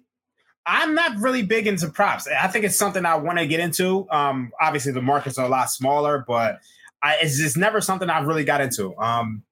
[0.67, 2.29] I'm not really big into props.
[2.29, 4.07] I think it's something I want to get into.
[4.11, 6.61] Um, obviously, the markets are a lot smaller, but
[7.03, 8.97] I, it's just never something I've really got into.
[8.97, 9.43] Um,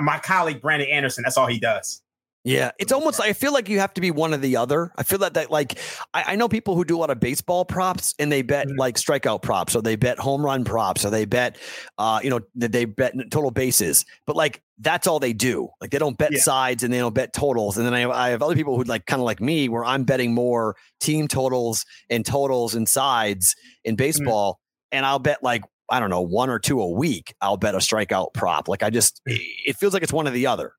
[0.00, 1.22] my colleague Brandon Anderson.
[1.24, 2.02] That's all he does.
[2.46, 4.92] Yeah, it's almost I feel like you have to be one or the other.
[4.96, 5.80] I feel that that like
[6.14, 8.78] I, I know people who do a lot of baseball props and they bet mm-hmm.
[8.78, 11.58] like strikeout props or they bet home run props or they bet
[11.98, 15.68] uh you know they bet total bases, but like that's all they do.
[15.80, 16.38] Like they don't bet yeah.
[16.38, 17.78] sides and they don't bet totals.
[17.78, 19.84] And then I have, I have other people who like kind of like me where
[19.84, 24.04] I'm betting more team totals and totals and sides in mm-hmm.
[24.04, 24.52] baseball.
[24.52, 24.98] Mm-hmm.
[24.98, 27.78] And I'll bet like I don't know, one or two a week, I'll bet a
[27.78, 28.68] strikeout prop.
[28.68, 29.38] Like I just, mm.
[29.64, 30.72] it feels like it's one or the other.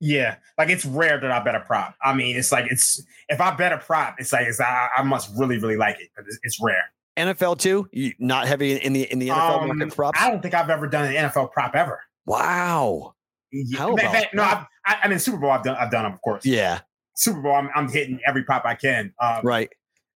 [0.00, 1.96] Yeah, like it's rare that I bet a prop.
[2.02, 5.02] I mean, it's like it's if I bet a prop, it's like it's, I, I
[5.02, 6.92] must really really like it because it's, rare.
[7.16, 10.20] NFL too, you not heavy in the in the NFL um, market props.
[10.20, 12.00] I don't think I've ever done an NFL prop ever.
[12.26, 13.14] Wow.
[13.50, 15.50] Yeah, How about no, I've, I, I mean Super Bowl.
[15.50, 15.76] I've done.
[15.76, 16.46] I've done them, of course.
[16.46, 16.80] Yeah.
[17.14, 17.54] Super Bowl.
[17.54, 19.12] I'm, I'm hitting every prop I can.
[19.20, 19.68] Um, right.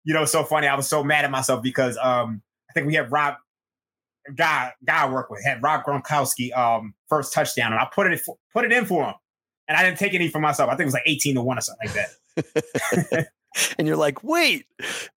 [0.04, 0.68] You know, so funny.
[0.68, 3.36] I was so mad at myself because um, I think we had Rob
[4.36, 8.22] guy guy I work with had Rob Gronkowski um first touchdown, and I put it
[8.54, 9.14] put it in for him,
[9.68, 10.70] and I didn't take any for myself.
[10.70, 13.28] I think it was like eighteen to one or something like that.
[13.78, 14.66] and you're like, wait,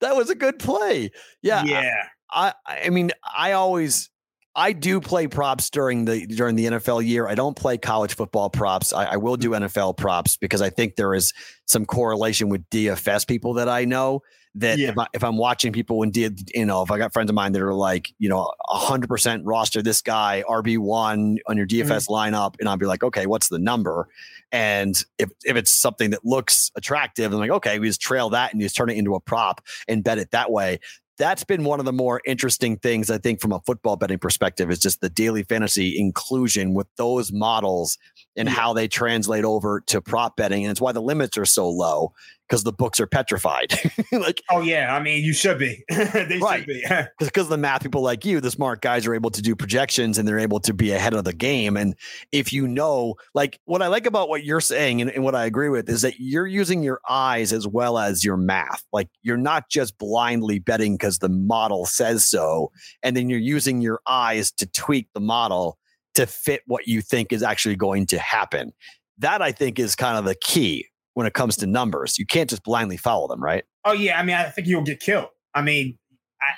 [0.01, 1.11] that was a good play.
[1.43, 1.93] Yeah, yeah.
[2.31, 4.11] I I mean, I always
[4.57, 7.27] I do play props during the during the NFL year.
[7.27, 8.93] I don't play college football props.
[8.93, 11.33] I, I, will do NFL props because I think there is
[11.67, 14.23] some correlation with DFS people that I know
[14.57, 14.90] that yeah.
[14.90, 17.35] if, I, if I'm watching people and did you know if I got friends of
[17.35, 21.67] mine that are like you know hundred percent roster this guy RB one on your
[21.67, 22.35] DFS mm-hmm.
[22.35, 24.09] lineup and I'll be like okay what's the number
[24.53, 28.53] and if if it's something that looks attractive I'm like okay we just trail that
[28.53, 30.79] and just turn it into a prop and bet it that way
[31.17, 34.71] that's been one of the more interesting things I think from a football betting perspective
[34.71, 37.99] is just the daily fantasy inclusion with those models
[38.37, 41.68] and how they translate over to prop betting and it's why the limits are so
[41.68, 42.12] low
[42.49, 43.73] because the books are petrified.
[44.12, 45.83] like, oh yeah, I mean, you should be.
[45.88, 46.59] they right.
[46.59, 46.85] should be
[47.18, 50.29] because the math people like you, the smart guys, are able to do projections and
[50.29, 51.77] they're able to be ahead of the game.
[51.77, 51.94] And
[52.33, 55.47] if you know, like, what I like about what you're saying and, and what I
[55.47, 58.85] agree with is that you're using your eyes as well as your math.
[58.92, 62.70] Like, you're not just blindly betting because the model says so,
[63.03, 65.79] and then you're using your eyes to tweak the model
[66.14, 68.72] to fit what you think is actually going to happen.
[69.18, 72.18] That I think is kind of the key when it comes to numbers.
[72.18, 73.64] You can't just blindly follow them, right?
[73.85, 75.29] Oh yeah, I mean, I think you'll get killed.
[75.55, 75.98] I mean,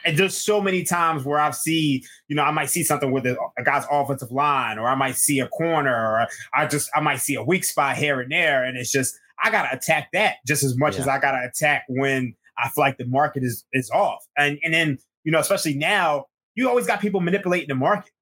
[0.05, 3.27] I, there's so many times where I've see, you know, I might see something with
[3.27, 7.01] a, a, guy's offensive line, or I might see a corner, or I just I
[7.01, 10.37] might see a weak spot here and there, and it's just I gotta attack that
[10.47, 11.03] just as much yeah.
[11.03, 14.73] as I gotta attack when I feel like the market is is off, and and
[14.73, 18.13] then you know, especially now, you always got people manipulating the market.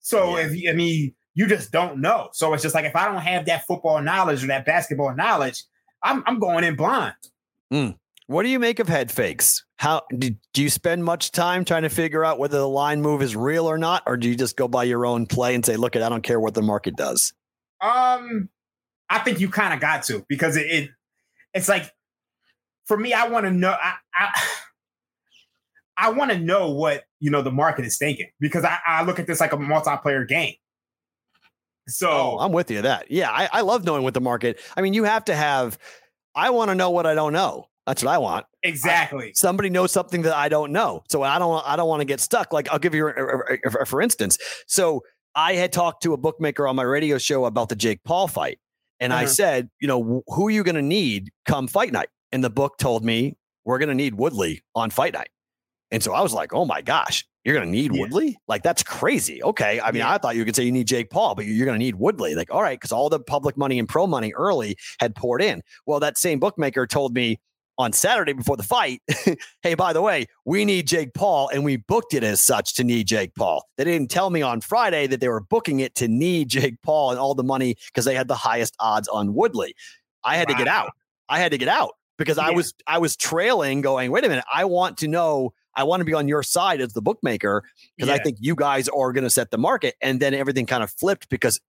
[0.00, 0.46] So yeah.
[0.46, 2.30] if I mean, you just don't know.
[2.32, 5.64] So it's just like if I don't have that football knowledge or that basketball knowledge,
[6.02, 7.14] I'm, I'm going in blind.
[7.72, 7.96] Mm.
[8.26, 9.64] What do you make of head fakes?
[9.76, 13.22] How do, do you spend much time trying to figure out whether the line move
[13.22, 15.76] is real or not, or do you just go by your own play and say,
[15.76, 17.32] "Look, at I don't care what the market does"?
[17.80, 18.50] Um,
[19.08, 20.90] I think you kind of got to because it, it,
[21.54, 21.90] it's like
[22.84, 23.70] for me, I want to know.
[23.70, 24.42] I I,
[25.98, 29.18] I want to know what you know the market is thinking because I, I look
[29.18, 30.54] at this like a multiplayer game.
[31.88, 33.10] So oh, I'm with you that.
[33.10, 34.60] Yeah, I, I love knowing what the market.
[34.76, 35.78] I mean, you have to have.
[36.34, 37.66] I want to know what I don't know.
[37.86, 38.46] That's what I want.
[38.62, 39.28] Exactly.
[39.28, 41.02] I, somebody knows something that I don't know.
[41.08, 42.52] So I don't I don't want to get stuck.
[42.52, 44.38] Like I'll give you a, a, a, for instance.
[44.66, 45.02] So
[45.34, 48.58] I had talked to a bookmaker on my radio show about the Jake Paul fight.
[49.00, 49.22] And uh-huh.
[49.22, 52.08] I said, you know, who are you going to need come fight night?
[52.30, 55.30] And the book told me we're going to need Woodley on fight night.
[55.90, 58.00] And so I was like, oh my gosh, you're going to need yeah.
[58.00, 58.36] Woodley?
[58.46, 59.42] Like, that's crazy.
[59.42, 59.80] Okay.
[59.80, 60.12] I mean, yeah.
[60.12, 62.34] I thought you could say you need Jake Paul, but you're going to need Woodley.
[62.34, 65.62] Like, all right, because all the public money and pro money early had poured in.
[65.86, 67.40] Well, that same bookmaker told me
[67.78, 69.00] on Saturday before the fight,
[69.62, 72.84] hey, by the way, we need Jake Paul, and we booked it as such to
[72.84, 73.64] need Jake Paul.
[73.76, 77.12] They didn't tell me on Friday that they were booking it to need Jake Paul
[77.12, 79.74] and all the money because they had the highest odds on Woodley.
[80.24, 80.54] I had wow.
[80.54, 80.90] to get out.
[81.28, 82.48] I had to get out because yeah.
[82.48, 86.00] I was I was trailing, going, wait a minute, I want to know I want
[86.00, 87.62] to be on your side as the bookmaker
[87.96, 88.16] because yeah.
[88.16, 89.94] I think you guys are going to set the market.
[90.02, 91.60] And then everything kind of flipped because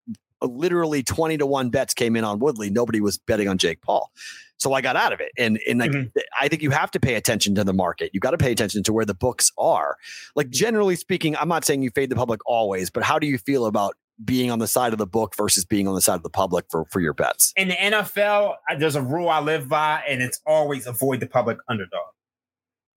[0.42, 2.72] uh, literally 20 to 1 bets came in on Woodley.
[2.72, 4.12] Nobody was betting on Jake Paul.
[4.58, 5.32] So I got out of it.
[5.38, 6.20] And and like mm-hmm.
[6.42, 8.10] I think you have to pay attention to the market.
[8.14, 9.96] You got to pay attention to where the books are.
[10.36, 13.38] Like generally speaking, I'm not saying you fade the public always, but how do you
[13.38, 13.96] feel about
[14.26, 16.66] being on the side of the book versus being on the side of the public
[16.70, 17.54] for for your bets?
[17.56, 21.58] In the NFL, there's a rule I live by, and it's always avoid the public
[21.70, 22.10] underdog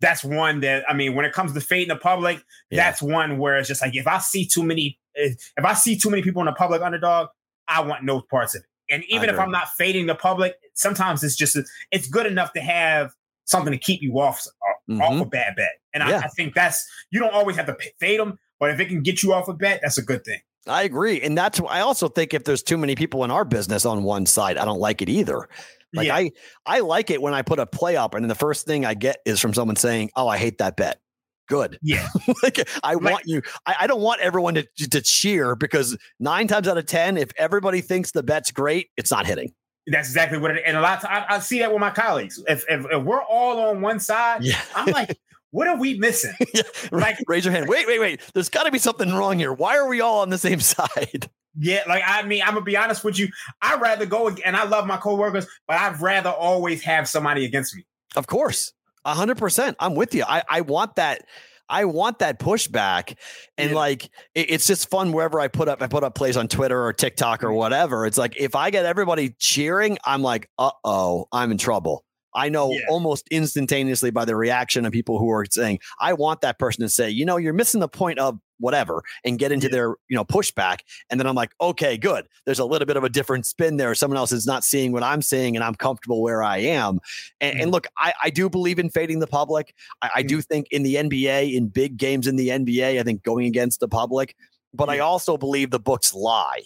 [0.03, 2.85] that's one that I mean, when it comes to fading the public, yeah.
[2.85, 6.11] that's one where it's just like if I see too many, if I see too
[6.11, 7.29] many people in the public underdog,
[7.69, 8.95] I want no parts of it.
[8.95, 11.57] And even if I'm not fading the public, sometimes it's just
[11.91, 14.45] it's good enough to have something to keep you off
[14.91, 15.01] mm-hmm.
[15.01, 15.71] off a bad bet.
[15.95, 16.19] And yeah.
[16.19, 19.03] I, I, think that's you don't always have to fade them, but if it can
[19.03, 20.41] get you off a bet, that's a good thing.
[20.67, 23.45] I agree, and that's why I also think if there's too many people in our
[23.45, 25.49] business on one side, I don't like it either.
[25.95, 26.17] Like yeah.
[26.17, 26.33] I
[26.67, 29.19] I like it when I put a play up and the first thing I get
[29.27, 31.01] is from someone saying, "Oh, I hate that bet."
[31.49, 31.79] Good.
[31.83, 32.09] Yeah.
[32.43, 33.43] like I like, want you.
[33.67, 37.31] I, I, don't want everyone to to cheer because nine times out of ten, if
[37.37, 39.53] everybody thinks the bet's great, it's not hitting.
[39.87, 40.63] That's exactly what it.
[40.65, 42.43] And a lot of times, I, I see that with my colleagues.
[42.47, 44.61] If, if, if we're all on one side, yeah.
[44.75, 45.19] I'm like.
[45.53, 46.33] What are we missing?
[46.55, 46.63] yeah.
[46.91, 47.69] Like, raise your hand.
[47.69, 48.23] Wait, wait, wait.
[48.33, 49.53] There's got to be something wrong here.
[49.53, 51.29] Why are we all on the same side?
[51.59, 53.29] Yeah, like I mean, I'm gonna be honest with you.
[53.61, 57.77] I'd rather go and I love my coworkers, but I'd rather always have somebody against
[57.77, 57.85] me.
[58.17, 58.73] Of course,
[59.05, 59.77] a hundred percent.
[59.79, 60.25] I'm with you.
[60.27, 61.25] I I want that.
[61.69, 63.17] I want that pushback,
[63.57, 63.77] and yeah.
[63.77, 65.83] like it, it's just fun wherever I put up.
[65.83, 67.57] I put up plays on Twitter or TikTok or mm-hmm.
[67.57, 68.07] whatever.
[68.07, 72.05] It's like if I get everybody cheering, I'm like, uh oh, I'm in trouble.
[72.35, 72.81] I know yeah.
[72.89, 76.89] almost instantaneously by the reaction of people who are saying, I want that person to
[76.89, 79.73] say, you know, you're missing the point of whatever and get into yeah.
[79.73, 80.79] their, you know, pushback.
[81.11, 82.27] And then I'm like, okay, good.
[82.47, 83.95] There's a little bit of a different spin there.
[83.95, 87.01] Someone else is not seeing what I'm seeing and I'm comfortable where I am.
[87.41, 87.63] And, mm-hmm.
[87.63, 89.75] and look, I, I, do believe in fading the public.
[90.01, 90.43] I, I, do mm-hmm.
[90.43, 93.89] think in the NBA, in big games in the NBA, I think going against the
[93.89, 94.37] public,
[94.73, 96.63] but I also believe the books lie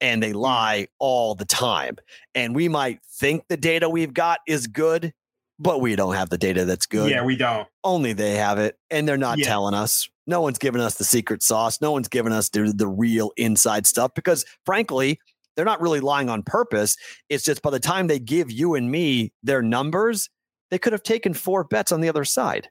[0.00, 1.96] and they lie all the time.
[2.34, 5.12] And we might think the data we've got is good,
[5.58, 7.10] but we don't have the data that's good.
[7.10, 7.68] Yeah, we don't.
[7.82, 9.46] Only they have it, and they're not yeah.
[9.46, 10.08] telling us.
[10.26, 11.80] No one's giving us the secret sauce.
[11.80, 15.18] No one's giving us the, the real inside stuff because, frankly,
[15.54, 16.96] they're not really lying on purpose.
[17.28, 20.30] It's just by the time they give you and me their numbers,
[20.70, 22.68] they could have taken four bets on the other side.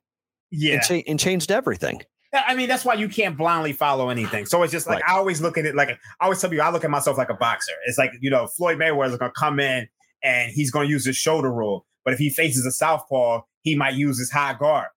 [0.51, 0.73] Yeah.
[0.73, 2.01] And, cha- and changed everything.
[2.33, 4.45] I mean, that's why you can't blindly follow anything.
[4.45, 5.11] So it's just like right.
[5.11, 7.29] I always look at it like I always tell you, I look at myself like
[7.29, 7.73] a boxer.
[7.85, 9.87] It's like you know, Floyd Mayweather's gonna come in
[10.23, 13.93] and he's gonna use his shoulder roll, but if he faces a southpaw, he might
[13.93, 14.87] use his high guard.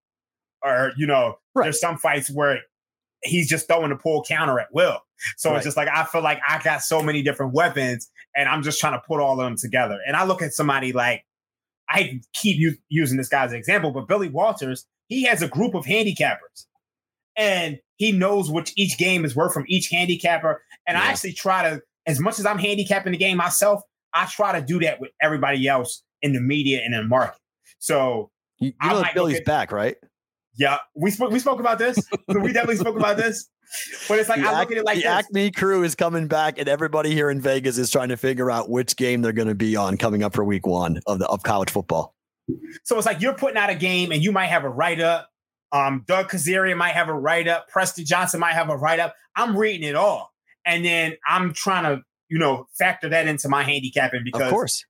[0.63, 1.65] Or you know, right.
[1.65, 2.61] there's some fights where
[3.23, 5.01] he's just throwing the pull counter at will.
[5.37, 5.57] So right.
[5.57, 8.81] it's just like I feel like I got so many different weapons, and I'm just
[8.81, 9.99] trying to put all of them together.
[10.07, 11.25] And I look at somebody like
[11.89, 15.49] I keep u- using this guy as an example, but Billy Walters, he has a
[15.49, 16.67] group of handicappers
[17.37, 20.63] and he knows which each game is worth from each handicapper.
[20.87, 21.03] And yeah.
[21.03, 23.83] I actually try to, as much as I'm handicapping the game myself,
[24.15, 27.39] I try to do that with everybody else in the media and in the market.
[27.79, 29.97] So you, you know Billy's at, back, right?
[30.57, 31.31] Yeah, we spoke.
[31.31, 31.99] We spoke about this.
[32.29, 33.49] we definitely spoke about this.
[34.09, 35.11] But it's like the I look at it like the this.
[35.11, 38.71] Acme crew is coming back, and everybody here in Vegas is trying to figure out
[38.71, 41.43] which game they're going to be on coming up for Week One of the of
[41.43, 42.15] college football.
[42.85, 45.29] So it's like you're putting out a game, and you might have a write up
[45.73, 47.69] um, Doug Kezirian might have a write up.
[47.69, 49.15] Preston Johnson might have a write up.
[49.35, 50.33] I'm reading it all,
[50.65, 54.85] and then I'm trying to, you know, factor that into my handicapping because, of course,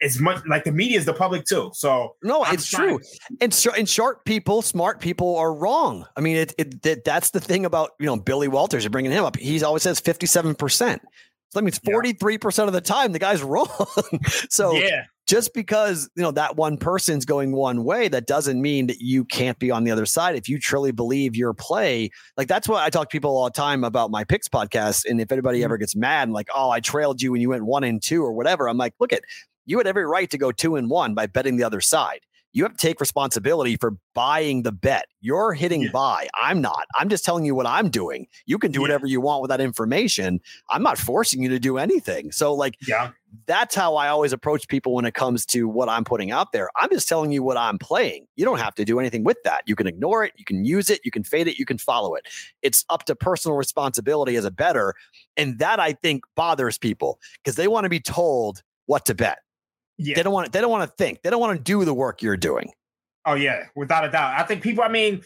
[0.00, 1.70] it's much like the media is the public too.
[1.74, 3.00] So no, I'm it's true.
[3.40, 6.06] And and sharp people, smart people are wrong.
[6.16, 8.84] I mean, it, it, it that's the thing about you know Billy Walters.
[8.84, 9.36] You're bringing him up.
[9.36, 11.02] He always says 57 percent.
[11.50, 13.68] So that means 43 percent of the time the guy's wrong.
[14.48, 18.86] so yeah just because you know that one person's going one way that doesn't mean
[18.86, 20.36] that you can't be on the other side.
[20.36, 23.50] If you truly believe your play like that's what i talk to people all the
[23.50, 25.04] time about my picks podcast.
[25.08, 25.64] And if anybody mm-hmm.
[25.64, 28.22] ever gets mad and like oh i trailed you when you went one and two
[28.22, 29.22] or whatever i'm like look at
[29.66, 32.20] you had every right to go two and one by betting the other side
[32.54, 35.06] you have to take responsibility for buying the bet.
[35.20, 35.90] You're hitting yeah.
[35.90, 36.28] buy.
[36.40, 36.86] I'm not.
[36.96, 38.28] I'm just telling you what I'm doing.
[38.46, 38.82] You can do yeah.
[38.82, 40.40] whatever you want with that information.
[40.70, 42.30] I'm not forcing you to do anything.
[42.30, 43.10] So, like, yeah,
[43.46, 46.70] that's how I always approach people when it comes to what I'm putting out there.
[46.76, 48.26] I'm just telling you what I'm playing.
[48.36, 49.64] You don't have to do anything with that.
[49.66, 52.14] You can ignore it, you can use it, you can fade it, you can follow
[52.14, 52.28] it.
[52.62, 54.94] It's up to personal responsibility as a better.
[55.36, 59.38] And that I think bothers people because they want to be told what to bet.
[59.96, 60.16] Yeah.
[60.16, 61.22] They don't want they don't want to think.
[61.22, 62.72] They don't want to do the work you're doing.
[63.26, 64.38] Oh yeah, without a doubt.
[64.38, 65.22] I think people I mean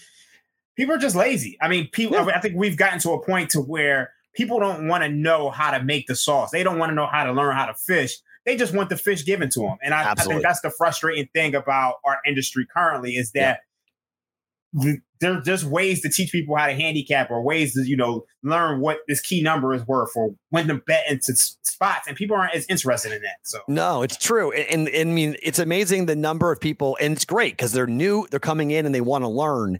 [0.76, 1.56] people are just lazy.
[1.60, 2.32] I mean people yeah.
[2.34, 5.70] I think we've gotten to a point to where people don't want to know how
[5.70, 6.50] to make the sauce.
[6.50, 8.18] They don't want to know how to learn how to fish.
[8.44, 9.76] They just want the fish given to them.
[9.82, 13.60] And I, I think that's the frustrating thing about our industry currently is that
[14.72, 14.94] yeah.
[15.20, 18.80] There's just ways to teach people how to handicap or ways to, you know, learn
[18.80, 22.06] what this key number is worth or when to bet into spots.
[22.06, 23.36] And people aren't as interested in that.
[23.42, 24.52] So no, it's true.
[24.52, 27.72] And, and, and I mean, it's amazing the number of people, and it's great because
[27.72, 29.78] they're new, they're coming in and they want to learn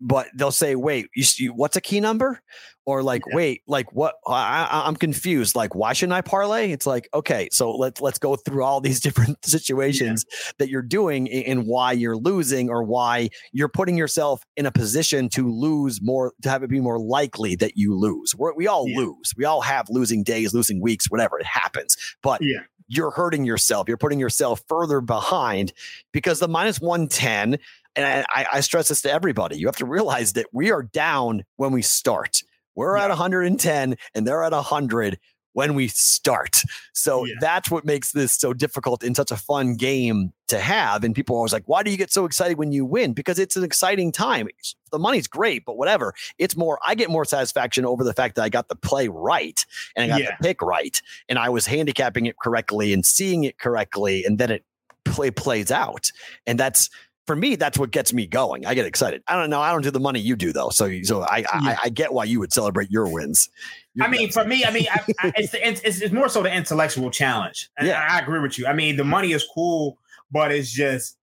[0.00, 2.40] but they'll say, "Wait, you, you, what's a key number?"
[2.86, 3.36] Or like, yeah.
[3.36, 4.14] "Wait, like what?
[4.26, 5.54] I, am confused.
[5.54, 9.00] Like, why shouldn't I parlay?" It's like, okay, so let's let's go through all these
[9.06, 10.50] different situations yeah.
[10.58, 15.28] that you're doing and why you're losing, or why you're putting yourself in a position
[15.30, 18.34] to lose more, to have it be more likely that you lose.
[18.34, 18.98] We're, we all yeah.
[18.98, 19.34] lose.
[19.36, 21.96] We all have losing days, losing weeks, whatever it happens.
[22.22, 23.86] But yeah you're hurting yourself.
[23.86, 25.72] You're putting yourself further behind
[26.12, 27.58] because the minus 110
[27.96, 29.58] and I, I, stress this to everybody.
[29.58, 32.42] You have to realize that we are down when we start.
[32.74, 33.04] We're yeah.
[33.04, 35.18] at 110 and they're at 100
[35.52, 36.62] when we start.
[36.92, 37.34] So yeah.
[37.40, 41.02] that's what makes this so difficult and such a fun game to have.
[41.02, 43.12] And people are always like, why do you get so excited when you win?
[43.12, 44.48] Because it's an exciting time.
[44.92, 46.14] The money's great, but whatever.
[46.38, 49.64] It's more, I get more satisfaction over the fact that I got the play right
[49.96, 50.36] and I got yeah.
[50.38, 51.00] the pick right.
[51.28, 54.24] And I was handicapping it correctly and seeing it correctly.
[54.24, 54.64] And then it
[55.04, 56.10] play plays out.
[56.46, 56.90] And that's
[57.30, 58.66] for me, that's what gets me going.
[58.66, 59.22] I get excited.
[59.28, 59.60] I don't know.
[59.60, 61.46] I don't do the money you do though, so so I yeah.
[61.52, 63.48] I, I, get why you would celebrate your wins.
[63.94, 66.42] You're I mean, for me, I mean, I, I, it's, the, it's, it's more so
[66.42, 67.70] the intellectual challenge.
[67.78, 68.66] And yeah, I agree with you.
[68.66, 69.96] I mean, the money is cool,
[70.32, 71.18] but it's just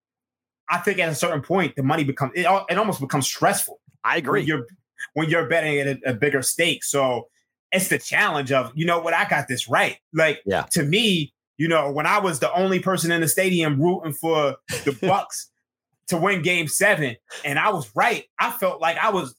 [0.70, 3.78] I think at a certain point the money becomes it, it almost becomes stressful.
[4.06, 4.40] I agree.
[4.40, 4.66] When you're
[5.12, 7.28] when you're betting at a, a bigger stake, so
[7.74, 9.98] it's the challenge of you know what I got this right.
[10.14, 10.68] Like yeah.
[10.72, 14.56] to me, you know, when I was the only person in the stadium rooting for
[14.86, 15.50] the Bucks
[16.10, 17.16] to win game seven.
[17.44, 18.26] And I was right.
[18.40, 19.36] I felt like I was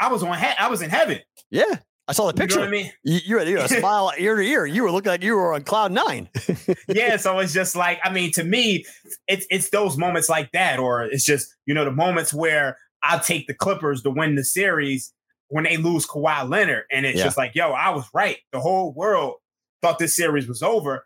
[0.00, 1.20] I was on he- I was in heaven.
[1.50, 1.76] Yeah.
[2.08, 2.60] I saw the picture.
[2.60, 2.92] You know I mean?
[3.04, 4.64] You, you, had, you had a smile ear to ear.
[4.64, 6.30] You were looking like you were on cloud nine.
[6.88, 8.86] yeah, so it's just like I mean, to me,
[9.26, 13.20] it's it's those moments like that, or it's just you know the moments where I'll
[13.20, 15.12] take the Clippers to win the series
[15.48, 17.24] when they lose Kawhi Leonard, and it's yeah.
[17.24, 18.38] just like, yo, I was right.
[18.52, 19.34] The whole world
[19.82, 21.04] thought this series was over,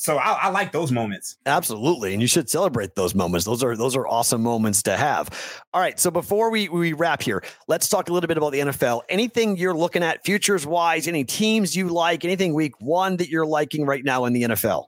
[0.00, 1.38] so I, I, like those moments.
[1.44, 3.44] Absolutely, and you should celebrate those moments.
[3.44, 5.28] Those are those are awesome moments to have.
[5.74, 8.60] All right, so before we we wrap here, let's talk a little bit about the
[8.60, 9.02] NFL.
[9.08, 11.08] Anything you're looking at futures wise?
[11.08, 12.24] Any teams you like?
[12.24, 14.84] Anything week one that you're liking right now in the NFL?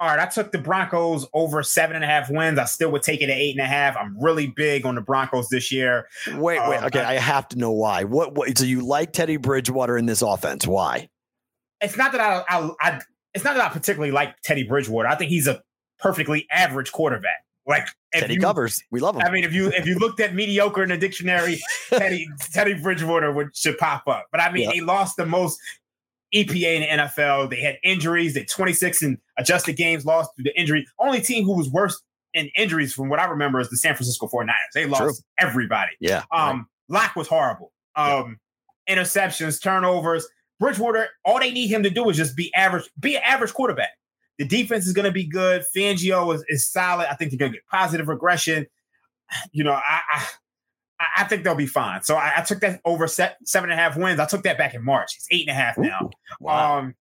[0.00, 2.58] All right, I took the Broncos over seven and a half wins.
[2.58, 3.94] I still would take it at eight and a half.
[3.94, 6.08] I'm really big on the Broncos this year.
[6.28, 7.00] Wait, wait, um, okay.
[7.00, 8.04] I, I have to know why.
[8.04, 8.56] What, what?
[8.56, 10.66] So you like Teddy Bridgewater in this offense?
[10.66, 11.10] Why?
[11.82, 13.00] It's not that I, I, I
[13.36, 15.06] it's not that I particularly like Teddy Bridgewater.
[15.06, 15.62] I think he's a
[15.98, 17.44] perfectly average quarterback.
[17.66, 19.22] Like Teddy you, covers, we love him.
[19.22, 21.60] I mean, if you if you looked at mediocre in the dictionary,
[21.90, 24.26] Teddy Teddy Bridgewater would should pop up.
[24.32, 25.58] But I mean, they lost the most
[26.34, 27.50] EPA in the NFL.
[27.50, 28.34] They had injuries.
[28.34, 30.86] They 26 and adjusted games lost due the injury.
[30.98, 32.00] Only team who was worse
[32.32, 34.52] in injuries, from what I remember, is the San Francisco 49ers.
[34.72, 35.12] They lost True.
[35.38, 35.92] everybody.
[36.00, 36.22] Yeah.
[36.32, 37.02] Um, right.
[37.02, 37.72] Lock was horrible.
[37.96, 38.38] Um,
[38.88, 38.96] yeah.
[38.96, 40.26] interceptions, turnovers.
[40.58, 43.90] Bridgewater, all they need him to do is just be average, be an average quarterback.
[44.38, 45.64] The defense is going to be good.
[45.74, 47.10] Fangio is, is solid.
[47.10, 48.66] I think they're going to get positive regression.
[49.52, 50.26] You know, I, I
[51.16, 52.02] I think they'll be fine.
[52.02, 54.18] So I, I, took that over set, seven and a half wins.
[54.18, 55.14] I took that back in March.
[55.16, 56.04] It's eight and a half now.
[56.04, 56.78] Ooh, wow.
[56.78, 56.94] Um,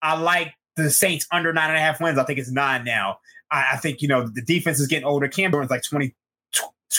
[0.00, 2.18] I like the Saints under nine and a half wins.
[2.18, 3.18] I think it's nine now.
[3.50, 5.28] I, I think, you know, the defense is getting older.
[5.28, 6.14] Cam Jordan's like 20,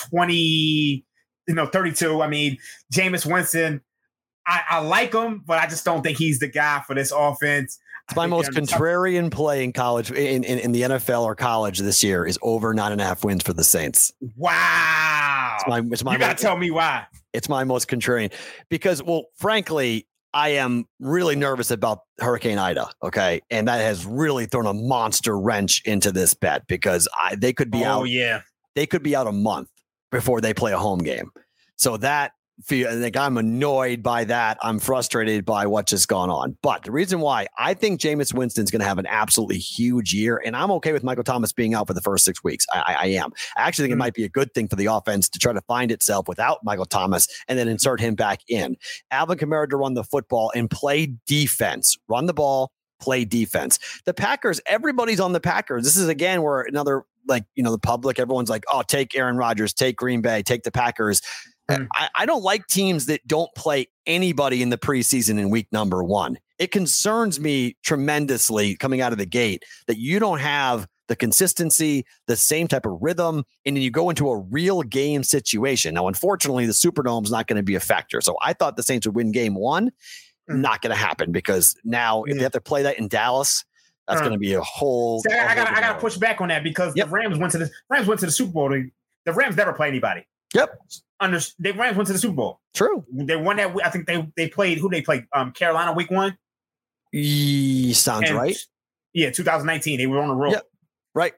[0.09, 1.05] 20,
[1.47, 2.21] you know, 32.
[2.21, 2.57] I mean,
[2.93, 3.81] Jameis Winston,
[4.45, 7.79] I, I, like him, but I just don't think he's the guy for this offense.
[8.09, 12.03] It's my most contrarian play in college, in, in, in, the NFL or college this
[12.03, 14.11] year is over nine and a half wins for the Saints.
[14.35, 15.55] Wow.
[15.55, 17.05] It's my, it's my you got to tell me why.
[17.31, 18.33] It's my most contrarian
[18.69, 22.89] because, well, frankly, I am really nervous about Hurricane Ida.
[23.03, 23.41] Okay.
[23.49, 27.71] And that has really thrown a monster wrench into this bet because I, they could
[27.71, 28.09] be out oh, out.
[28.09, 28.41] yeah.
[28.75, 29.69] They could be out a month
[30.11, 31.31] before they play a home game.
[31.77, 34.57] So that feel like I'm annoyed by that.
[34.61, 36.57] I'm frustrated by what just gone on.
[36.61, 40.41] But the reason why I think Jameis Winston's going to have an absolutely huge year,
[40.45, 42.65] and I'm okay with Michael Thomas being out for the first six weeks.
[42.73, 43.31] I, I, I am.
[43.57, 44.01] I actually think mm-hmm.
[44.01, 46.59] it might be a good thing for the offense to try to find itself without
[46.63, 48.77] Michael Thomas and then insert him back in.
[49.11, 53.79] Alvin Kamara to run the football and play defense, run the ball, play defense.
[54.05, 55.83] The Packers, everybody's on the Packers.
[55.83, 59.37] This is again where another like you know the public, everyone's like, oh, take Aaron
[59.37, 61.21] Rodgers, take Green Bay, take the Packers.
[61.70, 61.88] Mm.
[61.93, 66.03] I, I don't like teams that don't play anybody in the preseason in week number
[66.03, 66.38] one.
[66.59, 72.05] It concerns me tremendously coming out of the gate that you don't have the consistency,
[72.28, 75.93] the same type of rhythm, and then you go into a real game situation.
[75.93, 78.22] Now, unfortunately, the Superdome is not going to be a factor.
[78.22, 79.91] So I thought the Saints would win game one.
[80.49, 80.57] Mm.
[80.57, 83.64] Not going to happen because now if they have to play that in Dallas,
[84.07, 85.24] that's uh, going to be a whole.
[85.30, 87.07] I, got I got to push back on that because yep.
[87.07, 88.70] the Rams went to the Rams went to the Super Bowl.
[88.70, 90.28] The Rams never play anybody.
[90.53, 90.78] Yep
[91.24, 92.59] under they Rams went to the Super Bowl.
[92.74, 93.05] True.
[93.11, 93.76] They won that.
[93.84, 95.26] I think they they played who they played.
[95.34, 96.38] Um, Carolina week one.
[97.13, 98.57] E, sounds and, right.
[99.13, 99.97] Yeah, 2019.
[99.97, 100.51] They were on the road.
[100.51, 100.67] Yep.
[101.13, 101.34] Right.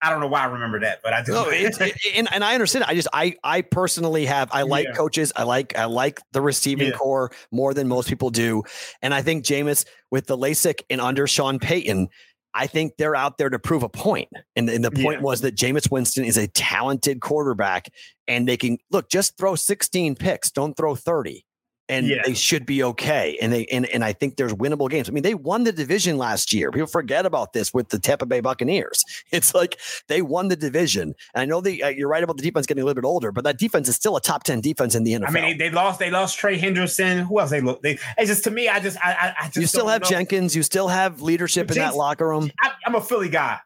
[0.00, 1.32] I don't know why I remember that, but I do.
[1.32, 1.76] No, it,
[2.14, 2.84] and, and I understand.
[2.86, 4.92] I just I I personally have I like yeah.
[4.92, 5.32] coaches.
[5.34, 6.96] I like I like the receiving yeah.
[6.96, 8.62] core more than most people do,
[9.02, 12.08] and I think Jameis with the LASIK and under Sean Payton
[12.54, 14.28] I think they're out there to prove a point.
[14.56, 15.20] And, and the point yeah.
[15.20, 17.88] was that Jameis Winston is a talented quarterback
[18.26, 21.44] and they can look, just throw 16 picks, don't throw 30
[21.88, 22.22] and yeah.
[22.24, 23.38] they should be okay.
[23.40, 25.08] And they and, and I think there's winnable games.
[25.08, 26.70] I mean, they won the division last year.
[26.70, 29.04] People forget about this with the Tampa Bay Buccaneers.
[29.30, 29.78] It's like
[30.08, 31.14] they won the division.
[31.34, 33.30] And I know that uh, you're right about the defense getting a little bit older,
[33.30, 35.28] but that defense is still a top ten defense in the NFL.
[35.28, 35.98] I mean, they, they lost.
[35.98, 37.26] They lost Trey Hendrickson.
[37.26, 37.82] Who else they look?
[37.82, 38.68] They it's just to me.
[38.68, 40.08] I just I I, I just you still have know.
[40.08, 40.56] Jenkins.
[40.56, 42.50] You still have leadership in that locker room.
[42.60, 43.58] I, I'm a Philly guy.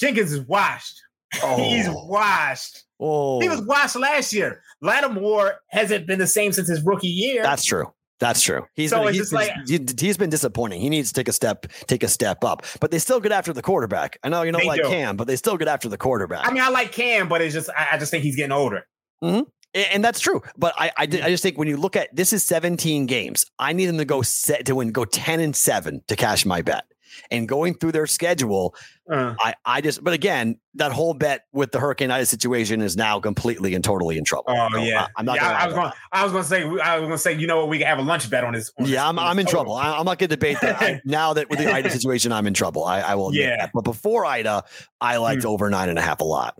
[0.00, 1.00] Jenkins is washed.
[1.42, 1.56] Oh.
[1.56, 2.84] He's washed.
[3.00, 3.40] Oh.
[3.40, 4.62] He was washed last year.
[4.80, 7.42] Lattimore hasn't been the same since his rookie year.
[7.42, 7.92] That's true.
[8.20, 8.64] That's true.
[8.74, 10.80] He's so been, he's, like, he's been disappointing.
[10.80, 12.64] He needs to take a step, take a step up.
[12.78, 14.16] But they still get after the quarterback.
[14.22, 14.88] I know you don't like do.
[14.88, 16.46] Cam, but they still get after the quarterback.
[16.46, 18.86] I mean, I like Cam, but it's just I, I just think he's getting older.
[19.24, 19.42] Mm-hmm.
[19.74, 20.40] And that's true.
[20.56, 23.72] But I, I, I, just think when you look at this is 17 games, I
[23.72, 26.84] need them to go set to win, go 10 and seven to cash my bet
[27.30, 28.74] and going through their schedule,
[29.10, 32.96] uh, I, I just, but again, that whole bet with the Hurricane Ida situation is
[32.96, 34.46] now completely and totally in trouble.
[34.48, 35.36] Oh so yeah, I, am not.
[35.36, 35.92] Yeah, I, was going.
[36.12, 36.62] I was going to say.
[36.82, 37.32] I was going to say.
[37.34, 37.68] You know what?
[37.68, 38.72] We can have a lunch bet on this.
[38.78, 39.74] On yeah, this, I'm, I'm in trouble.
[39.74, 40.80] I, am not going to debate that.
[40.80, 42.84] I, now that with the Ida situation, I'm in trouble.
[42.84, 43.34] I, I will.
[43.34, 43.56] Yeah.
[43.56, 43.70] That.
[43.74, 44.64] But before Ida,
[45.00, 45.48] I liked hmm.
[45.48, 46.56] over nine and a half a lot.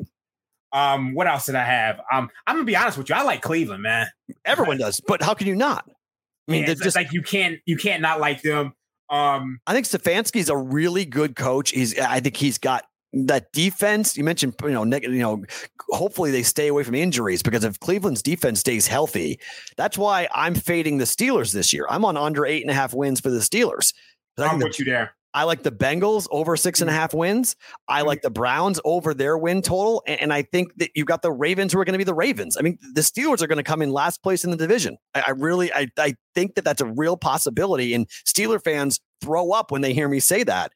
[0.73, 2.01] Um, what else did I have?
[2.11, 3.15] Um, I'm gonna be honest with you.
[3.15, 4.07] I like Cleveland, man.
[4.45, 5.85] Everyone does, but how can you not?
[6.49, 8.73] I mean, yeah, just like you can't you can't not like them.
[9.13, 11.71] Um, I think Stefanski's a really good coach.
[11.71, 14.17] He's I think he's got that defense.
[14.17, 15.45] You mentioned you know you know
[15.91, 19.39] hopefully they stay away from injuries because if cleveland's defense stays healthy
[19.77, 21.87] that's why i'm fading the steelers this year.
[21.91, 23.93] I'm on under eight and a half wins for the steelers.
[24.39, 27.01] I'm with you there I like the Bengals over six and a mm-hmm.
[27.01, 27.57] half wins.
[27.89, 28.09] I mm-hmm.
[28.09, 30.03] like the Browns over their win total.
[30.07, 32.15] And, and I think that you've got the Ravens who are going to be the
[32.15, 32.57] Ravens.
[32.59, 34.99] I mean, the Steelers are going to come in last place in the division.
[35.15, 37.95] I, I really, I, I think that that's a real possibility.
[37.95, 40.73] And Steeler fans throw up when they hear me say that.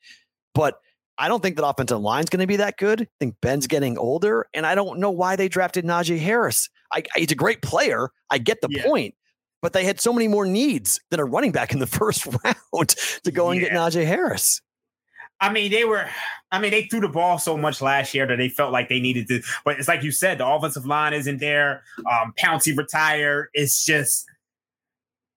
[0.55, 0.79] But
[1.19, 3.03] I don't think that offensive line is going to be that good.
[3.03, 4.47] I think Ben's getting older.
[4.55, 6.69] And I don't know why they drafted Najee Harris.
[6.93, 8.11] I, he's a great player.
[8.31, 8.85] I get the yeah.
[8.85, 9.15] point
[9.63, 12.89] but they had so many more needs than a running back in the first round
[13.25, 14.61] to go and get Najee Harris.
[15.41, 16.07] I mean, they were.
[16.51, 19.01] I mean, they threw the ball so much last year that they felt like they
[19.01, 19.43] needed to.
[19.65, 21.83] But it's like you said, the offensive line isn't there.
[21.99, 23.49] Um, Pouncey retired.
[23.53, 24.25] It's just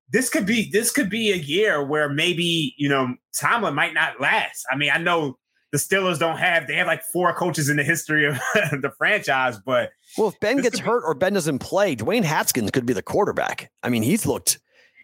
[0.10, 4.22] this could be this could be a year where maybe you know Tomlin might not
[4.22, 4.66] last.
[4.72, 5.38] I mean, I know
[5.72, 9.60] the Steelers don't have they have like four coaches in the history of the franchise,
[9.64, 13.04] but well, if Ben gets hurt or Ben doesn't play, Dwayne Haskins could be the
[13.04, 13.72] quarterback.
[13.84, 14.60] I mean, he's looked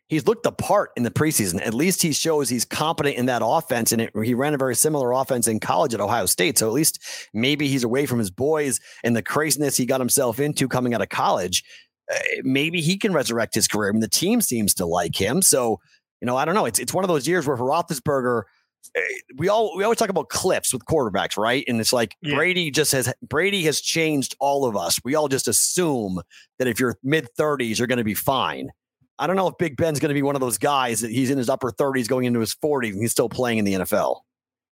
[0.07, 1.66] he's looked the part in the preseason.
[1.66, 4.76] At least he shows he's competent in that offense, and it, he ran a very
[4.76, 6.57] similar offense in college at Ohio State.
[6.57, 7.03] So at least
[7.34, 11.01] maybe he's away from his boys and the craziness he got himself into coming out
[11.01, 11.63] of college.
[12.11, 13.89] Uh, maybe he can resurrect his career.
[13.89, 15.41] I mean, the team seems to like him.
[15.41, 15.80] So
[16.22, 16.66] you know, I don't know.
[16.66, 18.43] It's it's one of those years where for Roethlisberger–
[18.96, 19.02] Eh,
[19.38, 21.64] we all we always talk about cliffs with quarterbacks, right?
[21.68, 22.36] And it's like yeah.
[22.36, 25.00] Brady just has Brady has changed all of us.
[25.04, 26.22] We all just assume
[26.60, 28.70] that if you're mid 30s, you're going to be fine.
[29.18, 31.30] I don't know if Big Ben's going to be one of those guys that he's
[31.30, 34.20] in his upper 30s going into his 40s and he's still playing in the NFL.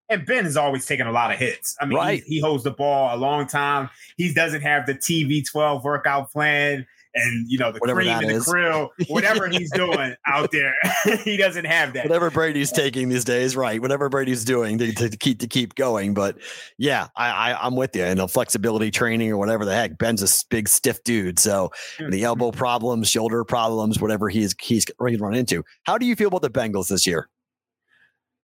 [0.09, 1.77] And Ben has always taken a lot of hits.
[1.79, 2.23] I mean, right.
[2.25, 3.89] he, he holds the ball a long time.
[4.17, 6.85] He doesn't have the TB12 workout plan.
[7.15, 8.47] And you know the Whatever cream and the is.
[8.47, 10.73] krill, whatever he's doing out there,
[11.23, 12.05] he doesn't have that.
[12.05, 13.81] whatever Brady's taking these days, right?
[13.81, 16.13] Whatever Brady's doing to, to keep to keep going.
[16.13, 16.37] But
[16.77, 18.03] yeah, I, I I'm with you.
[18.03, 19.97] And the flexibility training or whatever the heck.
[19.97, 22.09] Ben's a big stiff dude, so hmm.
[22.09, 25.63] the elbow problems, shoulder problems, whatever he's he's going to run into.
[25.83, 27.29] How do you feel about the Bengals this year?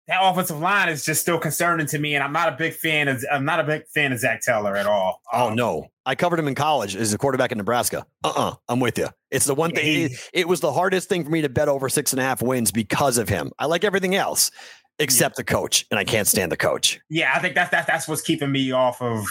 [0.08, 3.08] That offensive line is just still concerning to me, and I'm not a big fan
[3.08, 5.20] of I'm not a big fan of Zac Taylor at all.
[5.32, 8.06] Oh Um, no, I covered him in college as a quarterback in Nebraska.
[8.24, 9.08] Uh uh-uh, uh, i am with you.
[9.30, 9.84] It's the one thing.
[9.84, 12.22] he- It, it was the hardest thing for me to bet over six and a
[12.24, 13.52] half wins because of him.
[13.58, 14.50] I like everything else
[14.98, 16.98] except the coach, and I can't stand the coach.
[17.10, 19.26] Yeah, I think that's that's that's what's keeping me off of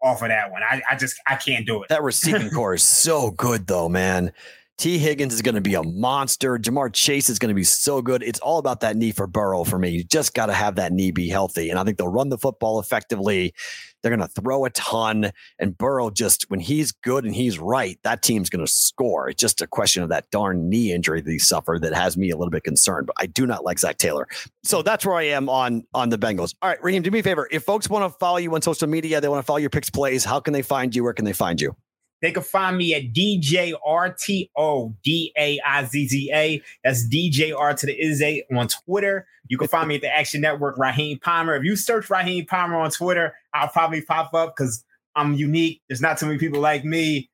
[0.00, 0.62] off of that one.
[0.62, 1.88] I, I just I can't do it.
[1.88, 4.32] That receiving core is so good, though, man.
[4.76, 6.58] Tee Higgins is going to be a monster.
[6.58, 8.22] Ja'Marr Chase is going to be so good.
[8.22, 9.90] It's all about that knee for Burrow for me.
[9.90, 11.70] You just got to have that knee be healthy.
[11.70, 13.54] And I think they'll run the football effectively.
[14.02, 15.30] They're going to throw a ton.
[15.58, 19.28] And Burrow, just when he's good and he's right, that team's going to score.
[19.28, 22.30] It's just a question of that darn knee injury that he suffered that has me
[22.30, 23.06] a little bit concerned.
[23.06, 24.26] But I do not like Zac Taylor.
[24.64, 26.54] So that's where I am on on the Bengals.
[26.60, 27.48] All right, Raheem, do me a favor.
[27.50, 29.88] If folks want to follow you on social media, they want to follow your picks
[29.88, 31.04] plays, how can they find you?
[31.04, 31.76] Where can they find you?
[32.24, 36.62] They can find me at DJRTO D A I Z Z A.
[36.82, 38.24] That's DJR to the is
[38.56, 39.26] on Twitter.
[39.48, 41.54] You can find me at the Action Network, Raheem Palmer.
[41.54, 44.82] If you search Raheem Palmer on Twitter, I'll probably pop up because
[45.14, 45.82] I'm unique.
[45.86, 47.28] There's not too many people like me.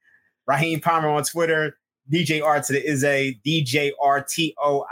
[0.48, 1.78] Raheem Palmer on Twitter,
[2.12, 4.84] DJR to the is a DJRTO.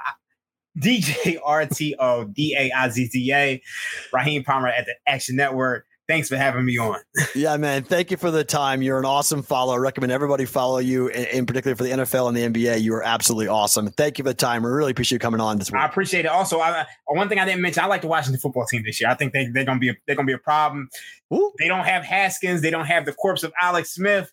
[0.79, 3.61] DJRTO D A I Z Z A.
[4.13, 5.88] Raheem Palmer at the Action Network.
[6.09, 6.99] Thanks for having me on.
[7.35, 7.85] Yeah, man.
[7.85, 8.81] Thank you for the time.
[8.83, 9.75] You're an awesome follow.
[9.75, 12.81] I recommend everybody follow you, in, in particular for the NFL and the NBA.
[12.81, 13.89] You are absolutely awesome.
[13.91, 14.63] Thank you for the time.
[14.63, 15.81] We really appreciate you coming on this week.
[15.81, 16.29] I appreciate it.
[16.29, 19.01] Also, I, I- one thing I didn't mention, I like the Washington football team this
[19.01, 19.11] year.
[19.11, 20.89] I think they, they're gonna be a, they're gonna be a problem.
[21.33, 21.53] Ooh.
[21.59, 22.63] They don't have Haskins.
[22.63, 24.33] They don't have the corpse of Alex Smith.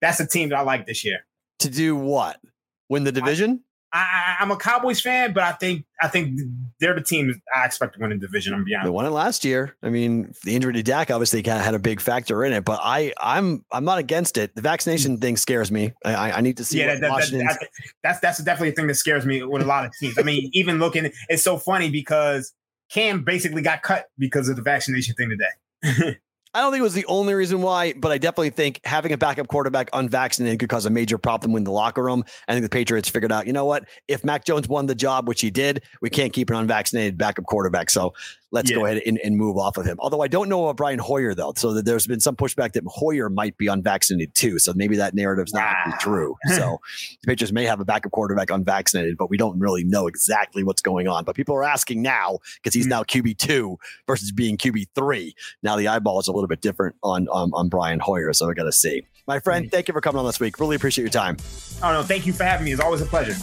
[0.00, 1.18] That's a team that I like this year.
[1.58, 2.40] To do what?
[2.88, 3.64] Win the division?
[3.92, 6.38] I, I'm a Cowboys fan, but I think I think
[6.78, 8.52] they're the team I expect to win the division.
[8.52, 9.76] I'm gonna be They won it last year.
[9.82, 12.64] I mean, the injury to Dak obviously kind of had a big factor in it,
[12.64, 14.54] but I, I'm, I'm not against it.
[14.54, 15.92] The vaccination thing scares me.
[16.04, 17.68] I, I- need to see Yeah, that, that, that,
[18.02, 20.16] that's that's definitely a thing that scares me with a lot of teams.
[20.18, 22.52] I mean, even looking, it's so funny because
[22.90, 26.18] Cam basically got cut because of the vaccination thing today.
[26.52, 29.16] I don't think it was the only reason why, but I definitely think having a
[29.16, 32.24] backup quarterback unvaccinated could cause a major problem in the locker room.
[32.48, 33.84] I think the Patriots figured out, you know what?
[34.08, 37.44] If Mac Jones won the job, which he did, we can't keep an unvaccinated backup
[37.44, 37.88] quarterback.
[37.88, 38.14] So
[38.52, 39.96] let's go ahead and, and move off of him.
[40.00, 41.52] Although I don't know about Brian Hoyer, though.
[41.56, 44.58] So that there's been some pushback that Hoyer might be unvaccinated too.
[44.58, 46.36] So maybe that narrative's not true.
[46.56, 46.80] So
[47.22, 50.82] the Patriots may have a backup quarterback unvaccinated, but we don't really know exactly what's
[50.82, 51.24] going on.
[51.24, 52.90] But people are asking now because he's Hmm.
[52.90, 53.76] now QB2
[54.06, 55.32] versus being QB3.
[55.62, 58.54] Now the eyeball is a little bit different on on, on Brian Hoyer, so we
[58.54, 59.02] got to see.
[59.26, 60.58] My friend, thank you for coming on this week.
[60.58, 61.36] Really appreciate your time.
[61.82, 62.72] Oh no, thank you for having me.
[62.72, 63.36] It's always a pleasure.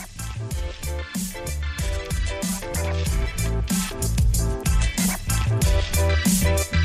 [6.28, 6.77] you